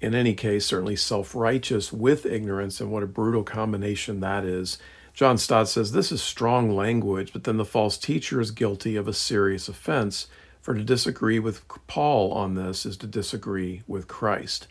[0.00, 4.78] In any case, certainly self righteous with ignorance, and what a brutal combination that is.
[5.14, 9.06] John Stott says this is strong language, but then the false teacher is guilty of
[9.06, 10.26] a serious offense.
[10.62, 14.68] For to disagree with Paul on this is to disagree with Christ.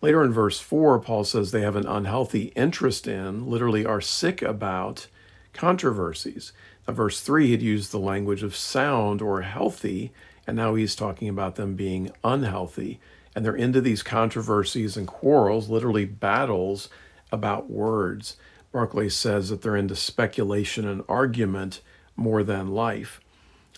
[0.00, 4.42] Later in verse 4, Paul says they have an unhealthy interest in, literally are sick
[4.42, 5.06] about,
[5.52, 6.52] controversies.
[6.86, 10.12] Now, verse 3 had used the language of sound or healthy,
[10.46, 13.00] and now he's talking about them being unhealthy.
[13.34, 16.88] And they're into these controversies and quarrels, literally battles
[17.30, 18.36] about words.
[18.72, 21.80] Barclay says that they're into speculation and argument
[22.16, 23.20] more than life.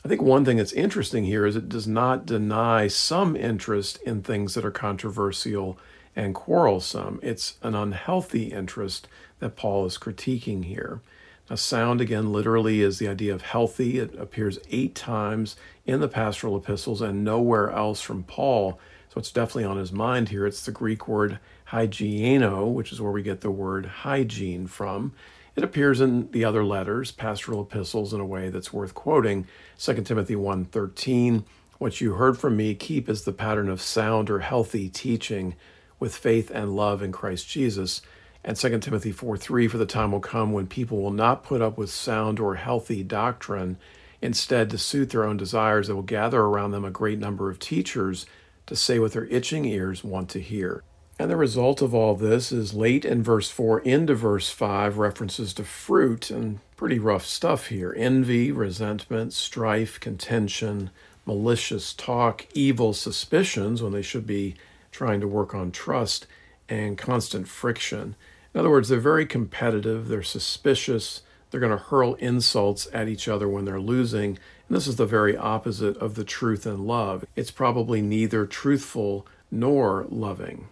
[0.04, 4.22] I think one thing that's interesting here is it does not deny some interest in
[4.22, 5.78] things that are controversial
[6.16, 7.20] and quarrelsome.
[7.22, 9.06] It's an unhealthy interest
[9.40, 11.00] that Paul is critiquing here.
[11.48, 13.98] Now, sound again literally is the idea of healthy.
[13.98, 18.78] It appears eight times in the pastoral epistles and nowhere else from Paul.
[19.12, 20.46] So it's definitely on his mind here.
[20.46, 21.40] It's the Greek word
[21.70, 25.12] hygiaino, which is where we get the word hygiene from.
[25.56, 29.46] It appears in the other letters, pastoral epistles, in a way that's worth quoting.
[29.78, 31.44] 2 Timothy 1.13,
[31.78, 35.54] What you heard from me, keep as the pattern of sound or healthy teaching
[35.98, 38.00] with faith and love in Christ Jesus.
[38.42, 41.76] And 2 Timothy 4.3, For the time will come when people will not put up
[41.76, 43.76] with sound or healthy doctrine.
[44.22, 47.58] Instead, to suit their own desires, they will gather around them a great number of
[47.58, 48.24] teachers
[48.66, 50.82] to say what their itching ears want to hear.
[51.20, 55.52] And the result of all this is late in verse 4 into verse 5 references
[55.52, 60.88] to fruit and pretty rough stuff here envy, resentment, strife, contention,
[61.26, 64.54] malicious talk, evil suspicions when they should be
[64.92, 66.26] trying to work on trust,
[66.70, 68.16] and constant friction.
[68.54, 73.28] In other words, they're very competitive, they're suspicious, they're going to hurl insults at each
[73.28, 74.38] other when they're losing.
[74.68, 77.26] And this is the very opposite of the truth and love.
[77.36, 80.68] It's probably neither truthful nor loving.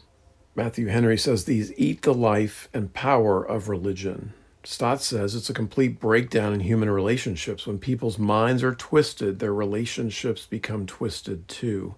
[0.59, 4.33] Matthew Henry says these eat the life and power of religion.
[4.65, 7.65] Stott says it's a complete breakdown in human relationships.
[7.65, 11.95] When people's minds are twisted, their relationships become twisted too.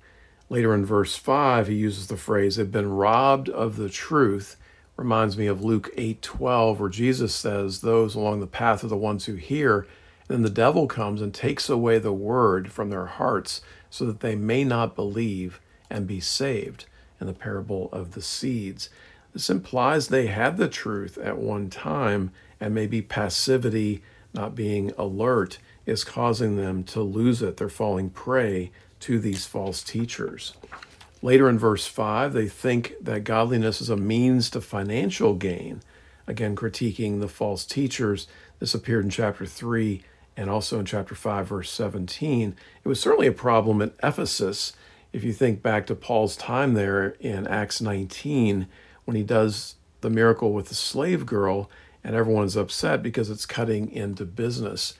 [0.51, 4.59] Later in verse 5, he uses the phrase, they've been robbed of the truth.
[4.95, 9.25] Reminds me of Luke 8:12, where Jesus says, Those along the path are the ones
[9.25, 9.87] who hear,
[10.29, 14.21] and then the devil comes and takes away the word from their hearts so that
[14.21, 16.85] they may not believe and be saved
[17.21, 18.89] in the parable of the seeds.
[19.33, 24.03] This implies they had the truth at one time and maybe passivity,
[24.35, 27.57] not being alert, is causing them to lose it.
[27.57, 30.55] They're falling prey to these false teachers.
[31.23, 35.83] Later in verse 5, they think that godliness is a means to financial gain.
[36.27, 38.27] Again, critiquing the false teachers.
[38.59, 40.03] This appeared in chapter 3
[40.37, 42.57] and also in chapter 5, verse 17.
[42.85, 44.73] It was certainly a problem at Ephesus.
[45.13, 48.69] If you think back to Paul's time there in Acts 19,
[49.05, 51.71] when he does the miracle with the slave girl,
[52.03, 54.95] and everyone's upset because it's cutting into business.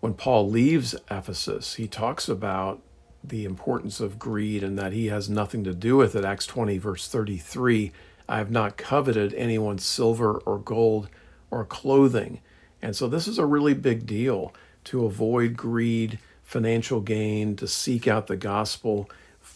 [0.00, 2.80] When Paul leaves Ephesus, he talks about
[3.22, 6.24] the importance of greed and that he has nothing to do with it.
[6.24, 7.92] Acts 20, verse 33
[8.28, 11.08] I have not coveted anyone's silver or gold
[11.50, 12.40] or clothing.
[12.80, 18.06] And so this is a really big deal to avoid greed, financial gain, to seek
[18.06, 19.10] out the gospel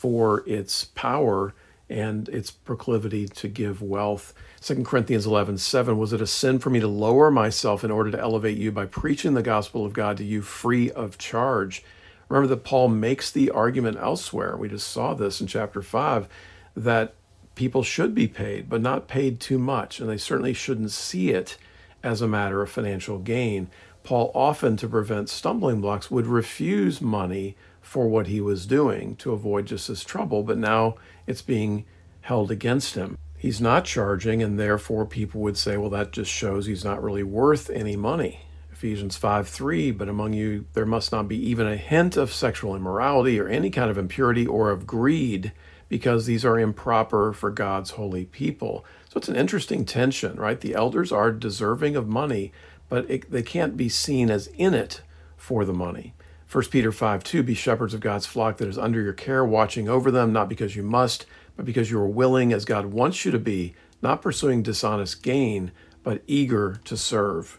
[0.05, 1.55] for its power
[1.89, 4.35] and its proclivity to give wealth.
[4.61, 8.11] 2 Corinthians 11, 7, was it a sin for me to lower myself in order
[8.11, 11.83] to elevate you by preaching the gospel of God to you free of charge?
[12.29, 14.59] Remember that Paul makes the argument elsewhere.
[14.59, 16.29] We just saw this in chapter 5
[16.77, 17.15] that
[17.55, 21.57] people should be paid, but not paid too much, and they certainly shouldn't see it
[22.03, 23.69] as a matter of financial gain.
[24.03, 27.57] Paul often, to prevent stumbling blocks, would refuse money
[27.95, 30.97] for what he was doing to avoid just this trouble, but now
[31.29, 31.85] it's being
[32.23, 33.17] held against him.
[33.39, 37.23] He's not charging, and therefore people would say, well, that just shows he's not really
[37.23, 38.47] worth any money.
[38.73, 42.75] Ephesians 5 3, but among you there must not be even a hint of sexual
[42.75, 45.53] immorality or any kind of impurity or of greed,
[45.89, 48.85] because these are improper for God's holy people.
[49.09, 50.61] So it's an interesting tension, right?
[50.61, 52.51] The elders are deserving of money,
[52.89, 55.03] but it, they can't be seen as in it
[55.37, 56.13] for the money.
[56.51, 59.89] 1 Peter 5 2, be shepherds of God's flock that is under your care, watching
[59.89, 61.27] over them, not because you must,
[61.57, 65.73] but because you are willing as God wants you to be, not pursuing dishonest gain,
[66.03, 67.59] but eager to serve.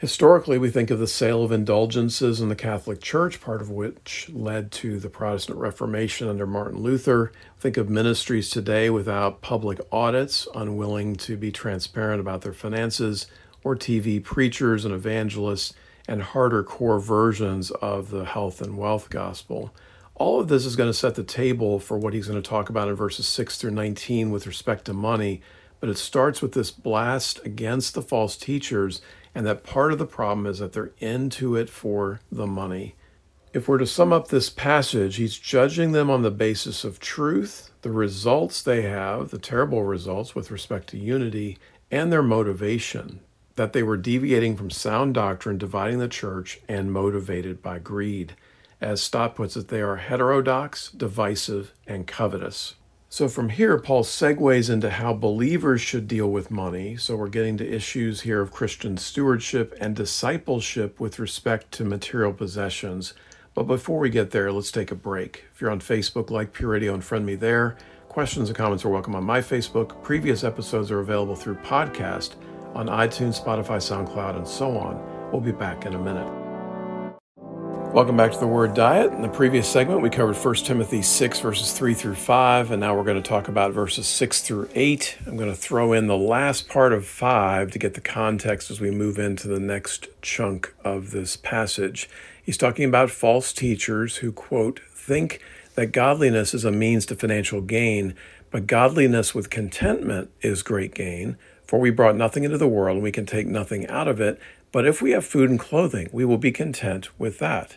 [0.00, 4.30] Historically, we think of the sale of indulgences in the Catholic Church, part of which
[4.32, 7.32] led to the Protestant Reformation under Martin Luther.
[7.58, 13.26] Think of ministries today without public audits, unwilling to be transparent about their finances,
[13.62, 15.74] or TV preachers and evangelists
[16.10, 19.72] and harder core versions of the health and wealth gospel.
[20.16, 22.68] All of this is going to set the table for what he's going to talk
[22.68, 25.40] about in verses 6 through 19 with respect to money.
[25.78, 29.00] But it starts with this blast against the false teachers,
[29.36, 32.96] and that part of the problem is that they're into it for the money.
[33.54, 37.70] If we're to sum up this passage, he's judging them on the basis of truth,
[37.82, 41.56] the results they have, the terrible results with respect to unity,
[41.88, 43.20] and their motivation
[43.60, 48.34] that they were deviating from sound doctrine, dividing the church, and motivated by greed.
[48.80, 52.76] As Stott puts it, they are heterodox, divisive, and covetous.
[53.10, 56.96] So from here, Paul segues into how believers should deal with money.
[56.96, 62.32] So we're getting to issues here of Christian stewardship and discipleship with respect to material
[62.32, 63.12] possessions.
[63.52, 65.44] But before we get there, let's take a break.
[65.52, 67.76] If you're on Facebook, like Pure Radio and friend me there.
[68.08, 70.02] Questions and comments are welcome on my Facebook.
[70.02, 72.36] Previous episodes are available through podcast
[72.74, 75.30] on iTunes, Spotify, SoundCloud, and so on.
[75.32, 76.30] We'll be back in a minute.
[77.92, 79.12] Welcome back to the Word Diet.
[79.12, 82.96] In the previous segment, we covered 1 Timothy 6, verses 3 through 5, and now
[82.96, 85.18] we're going to talk about verses 6 through 8.
[85.26, 88.80] I'm going to throw in the last part of 5 to get the context as
[88.80, 92.08] we move into the next chunk of this passage.
[92.40, 95.42] He's talking about false teachers who, quote, think
[95.74, 98.14] that godliness is a means to financial gain,
[98.52, 101.36] but godliness with contentment is great gain.
[101.70, 104.40] For we brought nothing into the world, and we can take nothing out of it.
[104.72, 107.76] But if we have food and clothing, we will be content with that.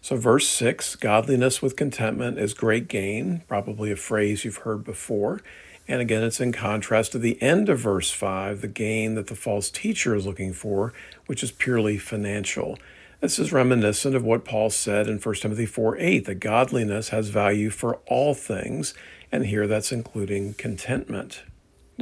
[0.00, 5.40] So, verse 6 godliness with contentment is great gain, probably a phrase you've heard before.
[5.88, 9.34] And again, it's in contrast to the end of verse 5, the gain that the
[9.34, 10.92] false teacher is looking for,
[11.26, 12.78] which is purely financial.
[13.18, 17.30] This is reminiscent of what Paul said in 1 Timothy 4 8, that godliness has
[17.30, 18.94] value for all things,
[19.32, 21.42] and here that's including contentment.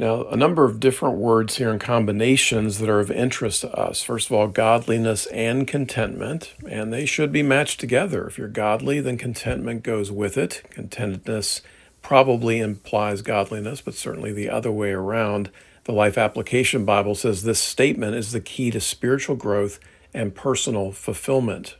[0.01, 4.01] Now, a number of different words here and combinations that are of interest to us.
[4.01, 8.25] First of all, godliness and contentment, and they should be matched together.
[8.25, 10.63] If you're godly, then contentment goes with it.
[10.71, 11.61] Contentedness
[12.01, 15.51] probably implies godliness, but certainly the other way around.
[15.83, 19.79] The Life Application Bible says this statement is the key to spiritual growth
[20.15, 21.75] and personal fulfillment.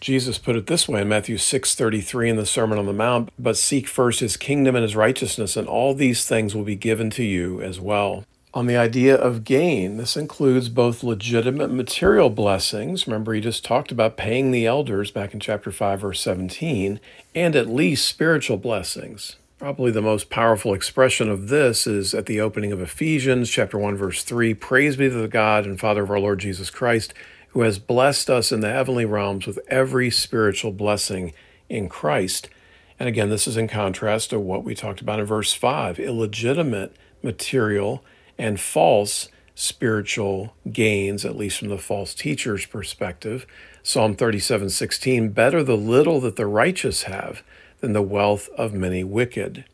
[0.00, 3.56] Jesus put it this way in Matthew 6:33 in the Sermon on the Mount, "But
[3.56, 7.24] seek first his kingdom and his righteousness, and all these things will be given to
[7.24, 8.24] you as well."
[8.56, 13.92] On the idea of gain, this includes both legitimate material blessings, remember he just talked
[13.92, 16.98] about paying the elders back in chapter 5 verse 17,
[17.34, 19.36] and at least spiritual blessings.
[19.58, 23.94] Probably the most powerful expression of this is at the opening of Ephesians chapter 1
[23.96, 27.12] verse 3, praise be to the God and Father of our Lord Jesus Christ,
[27.56, 31.32] who has blessed us in the heavenly realms with every spiritual blessing
[31.70, 32.50] in Christ.
[33.00, 36.94] And again, this is in contrast to what we talked about in verse 5, illegitimate
[37.22, 38.04] material
[38.36, 43.46] and false spiritual gains, at least from the false teacher's perspective.
[43.82, 47.42] Psalm 37 16, better the little that the righteous have
[47.80, 49.64] than the wealth of many wicked.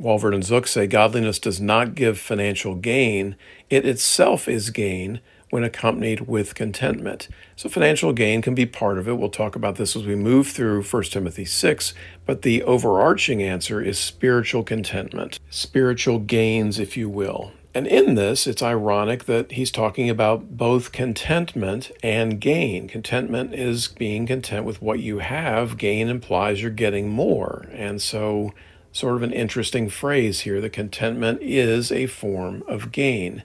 [0.00, 3.36] Walvoord and Zuck say godliness does not give financial gain,
[3.68, 5.20] it itself is gain
[5.50, 7.28] when accompanied with contentment.
[7.54, 9.14] So, financial gain can be part of it.
[9.18, 11.94] We'll talk about this as we move through 1 Timothy 6,
[12.24, 17.52] but the overarching answer is spiritual contentment, spiritual gains, if you will.
[17.76, 22.88] And in this, it's ironic that he's talking about both contentment and gain.
[22.88, 27.66] Contentment is being content with what you have, gain implies you're getting more.
[27.72, 28.54] And so,
[28.92, 33.42] sort of an interesting phrase here that contentment is a form of gain.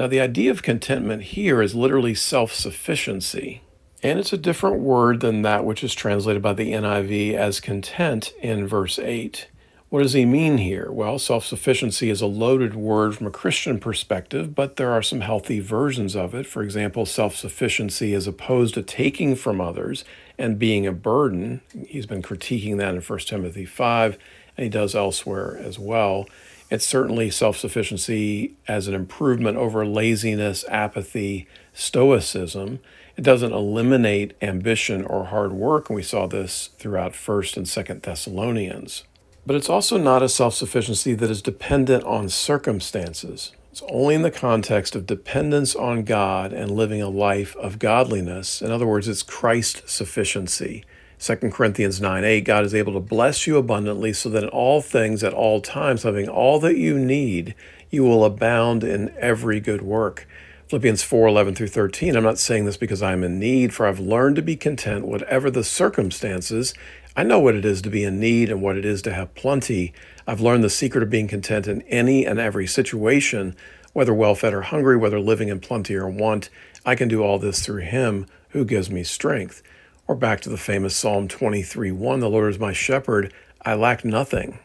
[0.00, 3.60] Now, the idea of contentment here is literally self sufficiency.
[4.02, 8.32] And it's a different word than that which is translated by the NIV as content
[8.40, 9.48] in verse 8.
[9.90, 10.90] What does he mean here?
[10.90, 15.20] Well, self sufficiency is a loaded word from a Christian perspective, but there are some
[15.20, 16.46] healthy versions of it.
[16.46, 20.02] For example, self sufficiency as opposed to taking from others
[20.38, 21.60] and being a burden.
[21.86, 24.16] He's been critiquing that in 1 Timothy 5,
[24.56, 26.26] and he does elsewhere as well.
[26.70, 32.78] It's certainly self sufficiency as an improvement over laziness, apathy, stoicism.
[33.16, 38.02] It doesn't eliminate ambition or hard work, and we saw this throughout 1st and 2nd
[38.02, 39.04] Thessalonians.
[39.44, 43.52] But it's also not a self sufficiency that is dependent on circumstances.
[43.72, 48.62] It's only in the context of dependence on God and living a life of godliness.
[48.62, 50.84] In other words, it's Christ sufficiency.
[51.20, 54.80] 2 Corinthians 9 8, God is able to bless you abundantly so that in all
[54.80, 57.54] things, at all times, having all that you need,
[57.90, 60.26] you will abound in every good work.
[60.68, 62.16] Philippians 4 11 through 13.
[62.16, 65.50] I'm not saying this because I'm in need, for I've learned to be content, whatever
[65.50, 66.72] the circumstances,
[67.14, 69.34] I know what it is to be in need and what it is to have
[69.34, 69.92] plenty.
[70.26, 73.56] I've learned the secret of being content in any and every situation,
[73.92, 76.48] whether well fed or hungry, whether living in plenty or want.
[76.86, 79.62] I can do all this through Him who gives me strength.
[80.10, 83.32] Or back to the famous Psalm 23 1 The Lord is my shepherd,
[83.64, 84.58] I lack nothing.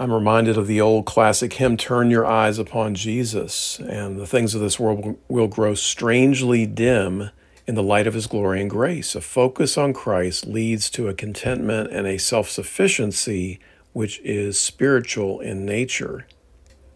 [0.00, 4.52] I'm reminded of the old classic hymn, Turn Your Eyes Upon Jesus, and the things
[4.52, 7.30] of this world will grow strangely dim
[7.68, 9.14] in the light of his glory and grace.
[9.14, 13.60] A focus on Christ leads to a contentment and a self sufficiency
[13.92, 16.26] which is spiritual in nature.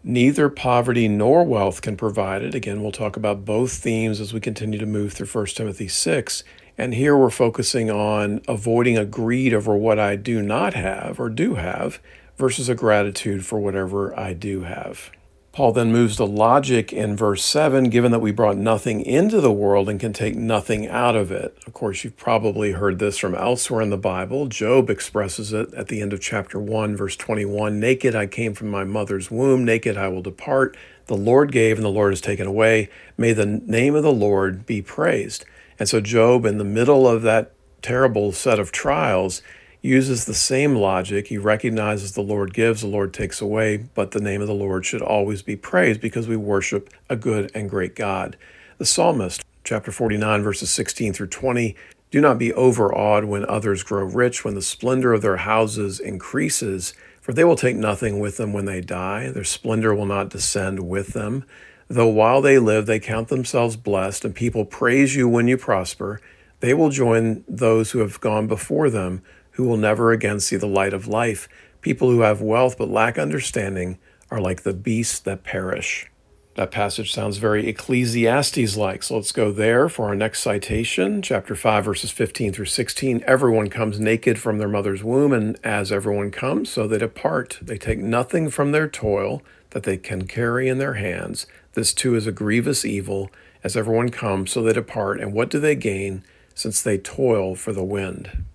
[0.03, 2.53] Neither poverty nor wealth can provide it.
[2.53, 6.43] Again, we'll talk about both themes as we continue to move through 1 Timothy 6.
[6.77, 11.29] And here we're focusing on avoiding a greed over what I do not have or
[11.29, 11.99] do have
[12.37, 15.11] versus a gratitude for whatever I do have.
[15.55, 19.53] Paul then moves to logic in verse 7 given that we brought nothing into the
[19.53, 21.57] world and can take nothing out of it.
[21.65, 24.47] Of course, you've probably heard this from elsewhere in the Bible.
[24.47, 28.69] Job expresses it at the end of chapter 1, verse 21 Naked I came from
[28.69, 30.75] my mother's womb, naked I will depart.
[31.05, 32.89] The Lord gave, and the Lord has taken away.
[33.17, 35.45] May the name of the Lord be praised.
[35.79, 39.41] And so, Job, in the middle of that terrible set of trials,
[39.81, 41.27] uses the same logic.
[41.27, 44.85] He recognizes the Lord gives, the Lord takes away, but the name of the Lord
[44.85, 48.35] should always be praised because we worship a good and great God.
[48.79, 51.75] The psalmist, chapter 49, verses 16 through 20,
[52.11, 56.93] do not be overawed when others grow rich, when the splendor of their houses increases,
[57.21, 59.29] for they will take nothing with them when they die.
[59.29, 61.45] Their splendor will not descend with them.
[61.87, 66.19] Though while they live, they count themselves blessed, and people praise you when you prosper,
[66.59, 69.21] they will join those who have gone before them
[69.51, 71.47] who will never again see the light of life.
[71.81, 73.97] People who have wealth but lack understanding
[74.29, 76.09] are like the beasts that perish.
[76.55, 79.03] That passage sounds very Ecclesiastes like.
[79.03, 83.23] So let's go there for our next citation, chapter 5, verses 15 through 16.
[83.27, 87.59] Everyone comes naked from their mother's womb, and as everyone comes, so they depart.
[87.61, 91.45] They take nothing from their toil that they can carry in their hands.
[91.75, 93.29] This too is a grievous evil.
[93.63, 95.19] As everyone comes, so they depart.
[95.19, 96.23] And what do they gain,
[96.53, 98.45] since they toil for the wind?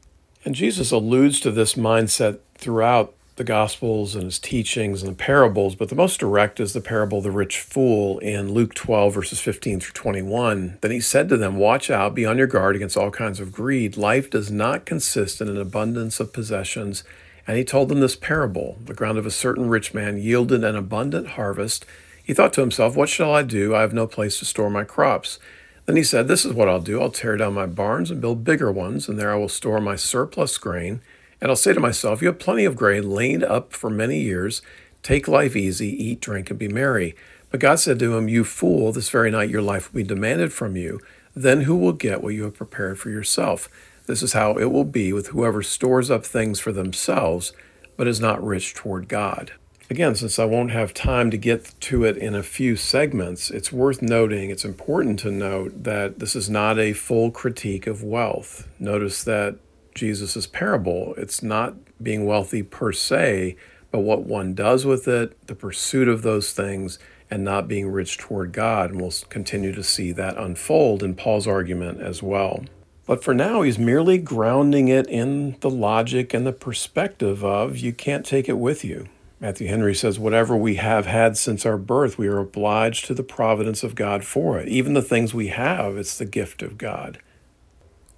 [0.44, 5.74] And Jesus alludes to this mindset throughout the Gospels and his teachings and the parables,
[5.74, 9.40] but the most direct is the parable of the rich fool in Luke 12, verses
[9.40, 10.76] 15 through 21.
[10.82, 13.50] Then he said to them, Watch out, be on your guard against all kinds of
[13.50, 13.96] greed.
[13.96, 17.02] Life does not consist in an abundance of possessions.
[17.46, 20.76] And he told them this parable The ground of a certain rich man yielded an
[20.76, 21.86] abundant harvest.
[22.30, 23.74] He thought to himself, What shall I do?
[23.74, 25.40] I have no place to store my crops.
[25.86, 27.02] Then he said, This is what I'll do.
[27.02, 29.96] I'll tear down my barns and build bigger ones, and there I will store my
[29.96, 31.00] surplus grain.
[31.40, 34.62] And I'll say to myself, You have plenty of grain laid up for many years.
[35.02, 37.16] Take life easy, eat, drink, and be merry.
[37.50, 40.52] But God said to him, You fool, this very night your life will be demanded
[40.52, 41.00] from you.
[41.34, 43.68] Then who will get what you have prepared for yourself?
[44.06, 47.52] This is how it will be with whoever stores up things for themselves,
[47.96, 49.50] but is not rich toward God.
[49.90, 53.72] Again, since I won't have time to get to it in a few segments, it's
[53.72, 58.68] worth noting, it's important to note that this is not a full critique of wealth.
[58.78, 59.56] Notice that
[59.92, 61.14] Jesus' parable.
[61.16, 63.56] It's not being wealthy per se,
[63.90, 68.16] but what one does with it, the pursuit of those things, and not being rich
[68.16, 68.90] toward God.
[68.90, 72.64] And we'll continue to see that unfold in Paul's argument as well.
[73.06, 77.92] But for now, he's merely grounding it in the logic and the perspective of you
[77.92, 79.08] can't take it with you.
[79.40, 83.22] Matthew Henry says, Whatever we have had since our birth, we are obliged to the
[83.22, 84.68] providence of God for it.
[84.68, 87.18] Even the things we have, it's the gift of God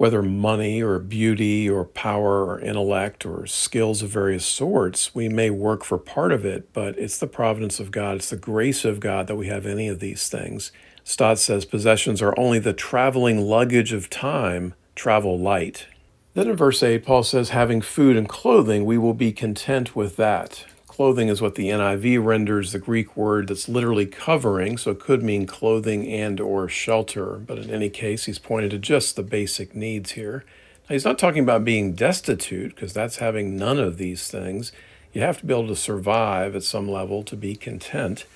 [0.03, 5.49] whether money or beauty or power or intellect or skills of various sorts, we may
[5.49, 8.99] work for part of it, but it's the providence of God, it's the grace of
[8.99, 10.73] God that we have any of these things.
[11.05, 15.87] Stott says possessions are only the traveling luggage of time, travel light.
[16.35, 20.17] Then in verse 8, Paul says, having food and clothing, we will be content with
[20.17, 20.65] that.
[20.93, 25.23] Clothing is what the NIV renders the Greek word that's literally covering, so it could
[25.23, 29.75] mean clothing and or shelter, but in any case, he's pointed to just the basic
[29.75, 30.45] needs here.
[30.83, 34.71] Now, he's not talking about being destitute, because that's having none of these things.
[35.15, 38.27] You have to be able to survive at some level to be content.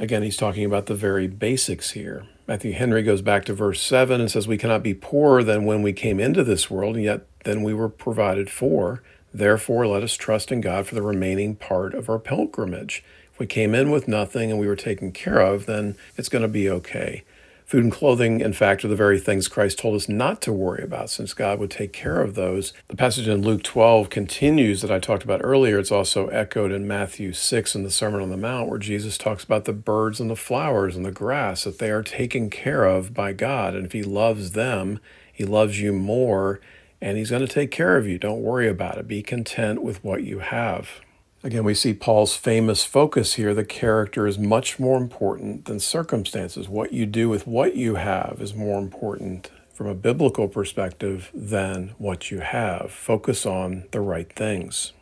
[0.00, 2.24] Again, he's talking about the very basics here.
[2.46, 5.82] Matthew Henry goes back to verse 7 and says, We cannot be poorer than when
[5.82, 9.02] we came into this world, and yet then we were provided for.
[9.36, 13.04] Therefore, let us trust in God for the remaining part of our pilgrimage.
[13.30, 16.40] If we came in with nothing and we were taken care of, then it's going
[16.40, 17.22] to be okay.
[17.66, 20.82] Food and clothing, in fact, are the very things Christ told us not to worry
[20.82, 22.72] about, since God would take care of those.
[22.88, 25.78] The passage in Luke 12 continues that I talked about earlier.
[25.78, 29.44] It's also echoed in Matthew 6 in the Sermon on the Mount, where Jesus talks
[29.44, 33.12] about the birds and the flowers and the grass, that they are taken care of
[33.12, 33.74] by God.
[33.74, 34.98] And if He loves them,
[35.30, 36.60] He loves you more
[37.00, 38.18] and He's going to take care of you.
[38.18, 39.08] Don't worry about it.
[39.08, 41.00] Be content with what you have.
[41.42, 43.54] Again, we see Paul's famous focus here.
[43.54, 46.68] The character is much more important than circumstances.
[46.68, 51.94] What you do with what you have is more important from a biblical perspective than
[51.98, 52.90] what you have.
[52.90, 54.92] Focus on the right things.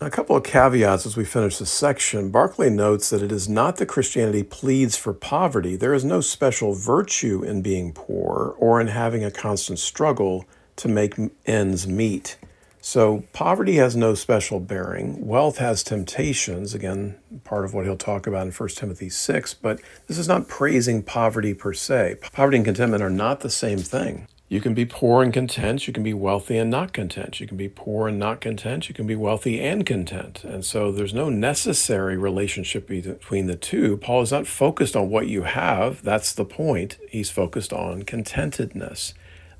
[0.00, 2.30] A couple of caveats as we finish this section.
[2.30, 5.76] Barclay notes that it is not that Christianity pleads for poverty.
[5.76, 10.44] There is no special virtue in being poor or in having a constant struggle
[10.76, 11.14] to make
[11.46, 12.36] ends meet.
[12.80, 15.26] So poverty has no special bearing.
[15.26, 19.80] Wealth has temptations, again, part of what he'll talk about in 1 Timothy 6, but
[20.06, 22.16] this is not praising poverty per se.
[22.32, 24.26] Poverty and contentment are not the same thing.
[24.48, 25.86] You can be poor and content.
[25.86, 27.40] You can be wealthy and not content.
[27.40, 28.90] You can be poor and not content.
[28.90, 30.44] You can be wealthy and content.
[30.44, 33.96] And so there's no necessary relationship between the two.
[33.96, 36.02] Paul is not focused on what you have.
[36.02, 36.98] That's the point.
[37.08, 39.14] He's focused on contentedness.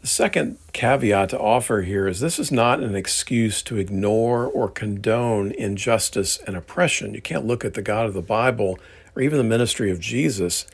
[0.04, 4.68] The second caveat to offer here is this is not an excuse to ignore or
[4.68, 7.14] condone injustice and oppression.
[7.14, 8.78] You can't look at the God of the Bible
[9.16, 10.66] or even the ministry of Jesus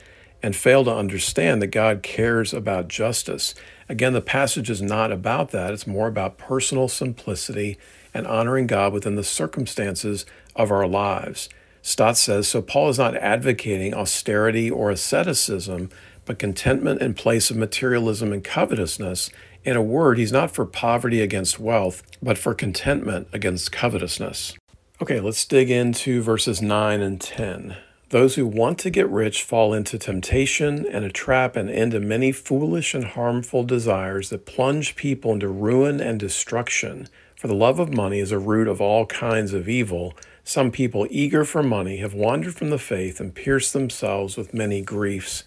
[0.42, 3.54] and fail to understand that God cares about justice.
[3.88, 5.72] Again, the passage is not about that.
[5.72, 7.78] It's more about personal simplicity
[8.12, 10.26] and honoring God within the circumstances
[10.56, 11.48] of our lives.
[11.82, 15.88] Stott says so Paul is not advocating austerity or asceticism
[16.30, 19.30] but contentment in place of materialism and covetousness.
[19.64, 24.56] In a word, he's not for poverty against wealth, but for contentment against covetousness.
[25.02, 27.74] Okay, let's dig into verses 9 and 10.
[28.10, 32.30] Those who want to get rich fall into temptation and a trap and into many
[32.30, 37.08] foolish and harmful desires that plunge people into ruin and destruction.
[37.34, 40.14] For the love of money is a root of all kinds of evil.
[40.44, 44.80] Some people, eager for money, have wandered from the faith and pierced themselves with many
[44.80, 45.42] griefs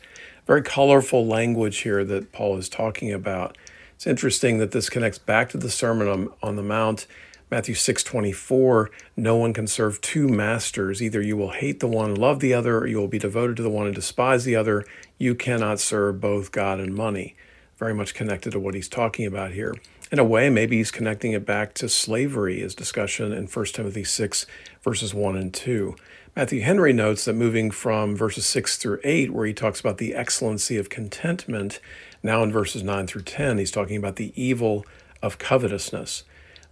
[0.46, 3.58] very colorful language here that Paul is talking about.
[3.96, 7.08] It's interesting that this connects back to the Sermon on, on the Mount,
[7.54, 11.04] Matthew 6:24, no one can serve two masters.
[11.04, 13.58] Either you will hate the one and love the other, or you will be devoted
[13.58, 14.84] to the one and despise the other.
[15.20, 17.36] You cannot serve both God and money.
[17.78, 19.76] very much connected to what he's talking about here.
[20.12, 24.04] In a way, maybe he's connecting it back to slavery, his discussion in 1 Timothy
[24.04, 24.48] 6,
[24.82, 25.96] verses 1 and 2.
[26.36, 30.16] Matthew Henry notes that moving from verses 6 through 8, where he talks about the
[30.16, 31.80] excellency of contentment,
[32.24, 34.84] now in verses 9 through 10, he's talking about the evil
[35.22, 36.24] of covetousness.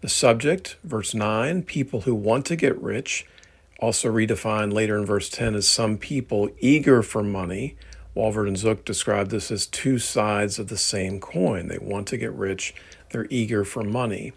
[0.02, 3.28] The subject, verse 9, people who want to get rich,
[3.80, 7.78] also redefined later in verse 10 as some people eager for money.
[8.16, 11.68] Walvoord and Zuck describe this as two sides of the same coin.
[11.68, 12.74] They want to get rich,
[13.12, 14.34] they're eager for money.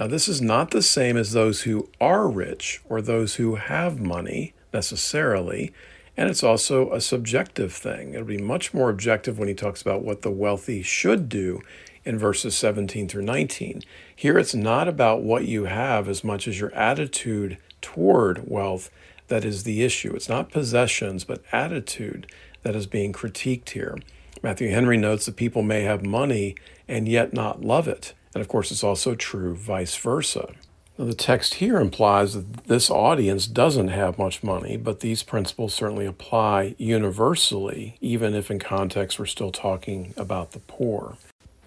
[0.00, 4.00] Now, this is not the same as those who are rich or those who have
[4.00, 5.72] money necessarily.
[6.16, 8.14] And it's also a subjective thing.
[8.14, 11.62] It'll be much more objective when he talks about what the wealthy should do
[12.04, 13.82] in verses 17 through 19.
[14.14, 18.90] Here it's not about what you have as much as your attitude toward wealth
[19.28, 20.14] that is the issue.
[20.14, 22.30] It's not possessions, but attitude
[22.62, 23.98] that is being critiqued here.
[24.42, 26.54] Matthew Henry notes that people may have money
[26.86, 28.12] and yet not love it.
[28.34, 30.52] And of course, it's also true vice versa.
[30.96, 35.74] Now, the text here implies that this audience doesn't have much money, but these principles
[35.74, 41.16] certainly apply universally, even if in context we're still talking about the poor.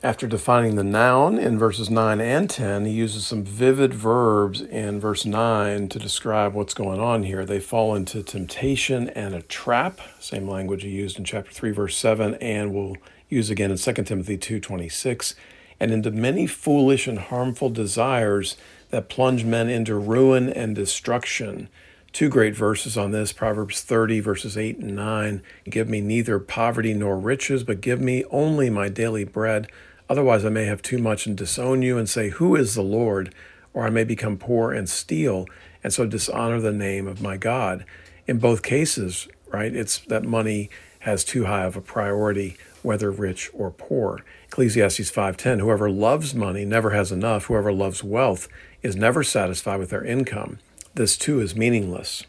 [0.02, 5.00] After defining the noun in verses 9 and 10, he uses some vivid verbs in
[5.02, 7.46] verse 9 to describe what's going on here.
[7.46, 11.98] They fall into temptation and a trap, same language he used in chapter 3 verse
[11.98, 12.96] 7 and we'll
[13.28, 15.34] use again in 2 Timothy 2:26,
[15.80, 18.56] and into many foolish and harmful desires
[18.90, 21.70] that plunge men into ruin and destruction.
[22.14, 25.44] Two great verses on this Proverbs 30, verses 8 and 9.
[25.70, 29.68] Give me neither poverty nor riches, but give me only my daily bread.
[30.10, 33.36] Otherwise, I may have too much and disown you and say, Who is the Lord?
[33.74, 35.46] Or I may become poor and steal,
[35.84, 37.86] and so dishonor the name of my God.
[38.26, 40.70] In both cases, right, it's that money
[41.00, 44.24] has too high of a priority, whether rich or poor.
[44.48, 47.46] Ecclesiastes 5:10 Whoever loves money never has enough.
[47.46, 48.48] Whoever loves wealth
[48.88, 50.60] is never satisfied with their income.
[50.94, 52.24] This too is meaningless.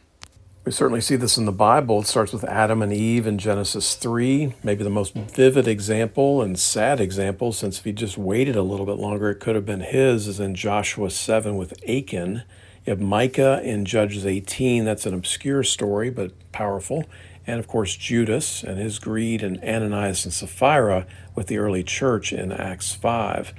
[0.64, 2.00] We certainly see this in the Bible.
[2.00, 6.58] It starts with Adam and Eve in Genesis 3, maybe the most vivid example and
[6.58, 9.82] sad example, since if he just waited a little bit longer, it could have been
[9.82, 12.42] his, is in Joshua 7 with Achan.
[12.84, 14.84] You have Micah in Judges 18.
[14.84, 17.04] That's an obscure story, but powerful.
[17.46, 21.06] And of course, Judas and his greed, and Ananias and Sapphira
[21.36, 23.54] with the early church in Acts 5.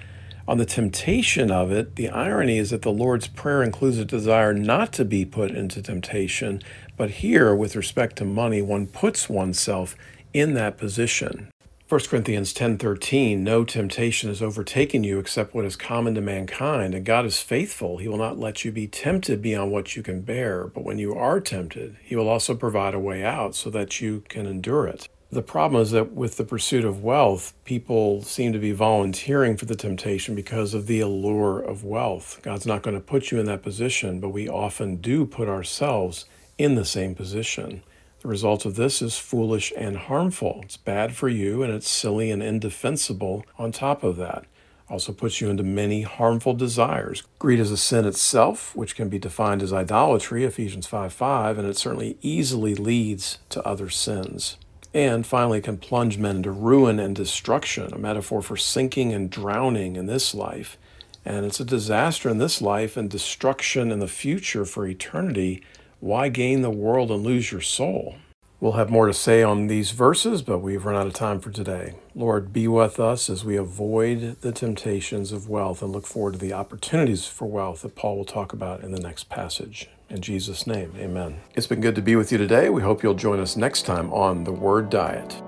[0.50, 4.52] On the temptation of it, the irony is that the Lord's Prayer includes a desire
[4.52, 6.60] not to be put into temptation,
[6.98, 9.96] but here, with respect to money, one puts oneself
[10.34, 11.52] in that position.
[11.88, 17.06] 1 Corinthians 10:13 No temptation has overtaken you except what is common to mankind and
[17.06, 20.66] God is faithful he will not let you be tempted beyond what you can bear
[20.66, 24.24] but when you are tempted he will also provide a way out so that you
[24.30, 28.58] can endure it the problem is that with the pursuit of wealth, people seem to
[28.58, 32.40] be volunteering for the temptation because of the allure of wealth.
[32.42, 36.26] God's not going to put you in that position, but we often do put ourselves
[36.58, 37.84] in the same position.
[38.22, 40.62] The result of this is foolish and harmful.
[40.64, 44.46] It's bad for you and it's silly and indefensible on top of that.
[44.90, 47.22] Also puts you into many harmful desires.
[47.38, 51.68] Greed is a sin itself, which can be defined as idolatry, Ephesians 5 5, and
[51.68, 54.58] it certainly easily leads to other sins
[54.94, 59.96] and finally can plunge men into ruin and destruction, a metaphor for sinking and drowning
[59.96, 60.78] in this life.
[61.26, 65.62] And it's a disaster in this life and destruction in the future for eternity.
[66.00, 68.16] Why gain the world and lose your soul?
[68.62, 71.50] We'll have more to say on these verses, but we've run out of time for
[71.50, 71.94] today.
[72.14, 76.40] Lord, be with us as we avoid the temptations of wealth and look forward to
[76.40, 79.90] the opportunities for wealth that Paul will talk about in the next passage.
[80.10, 81.40] In Jesus' name, amen.
[81.54, 82.70] It's been good to be with you today.
[82.70, 85.40] We hope you'll join us next time on The Word Diet.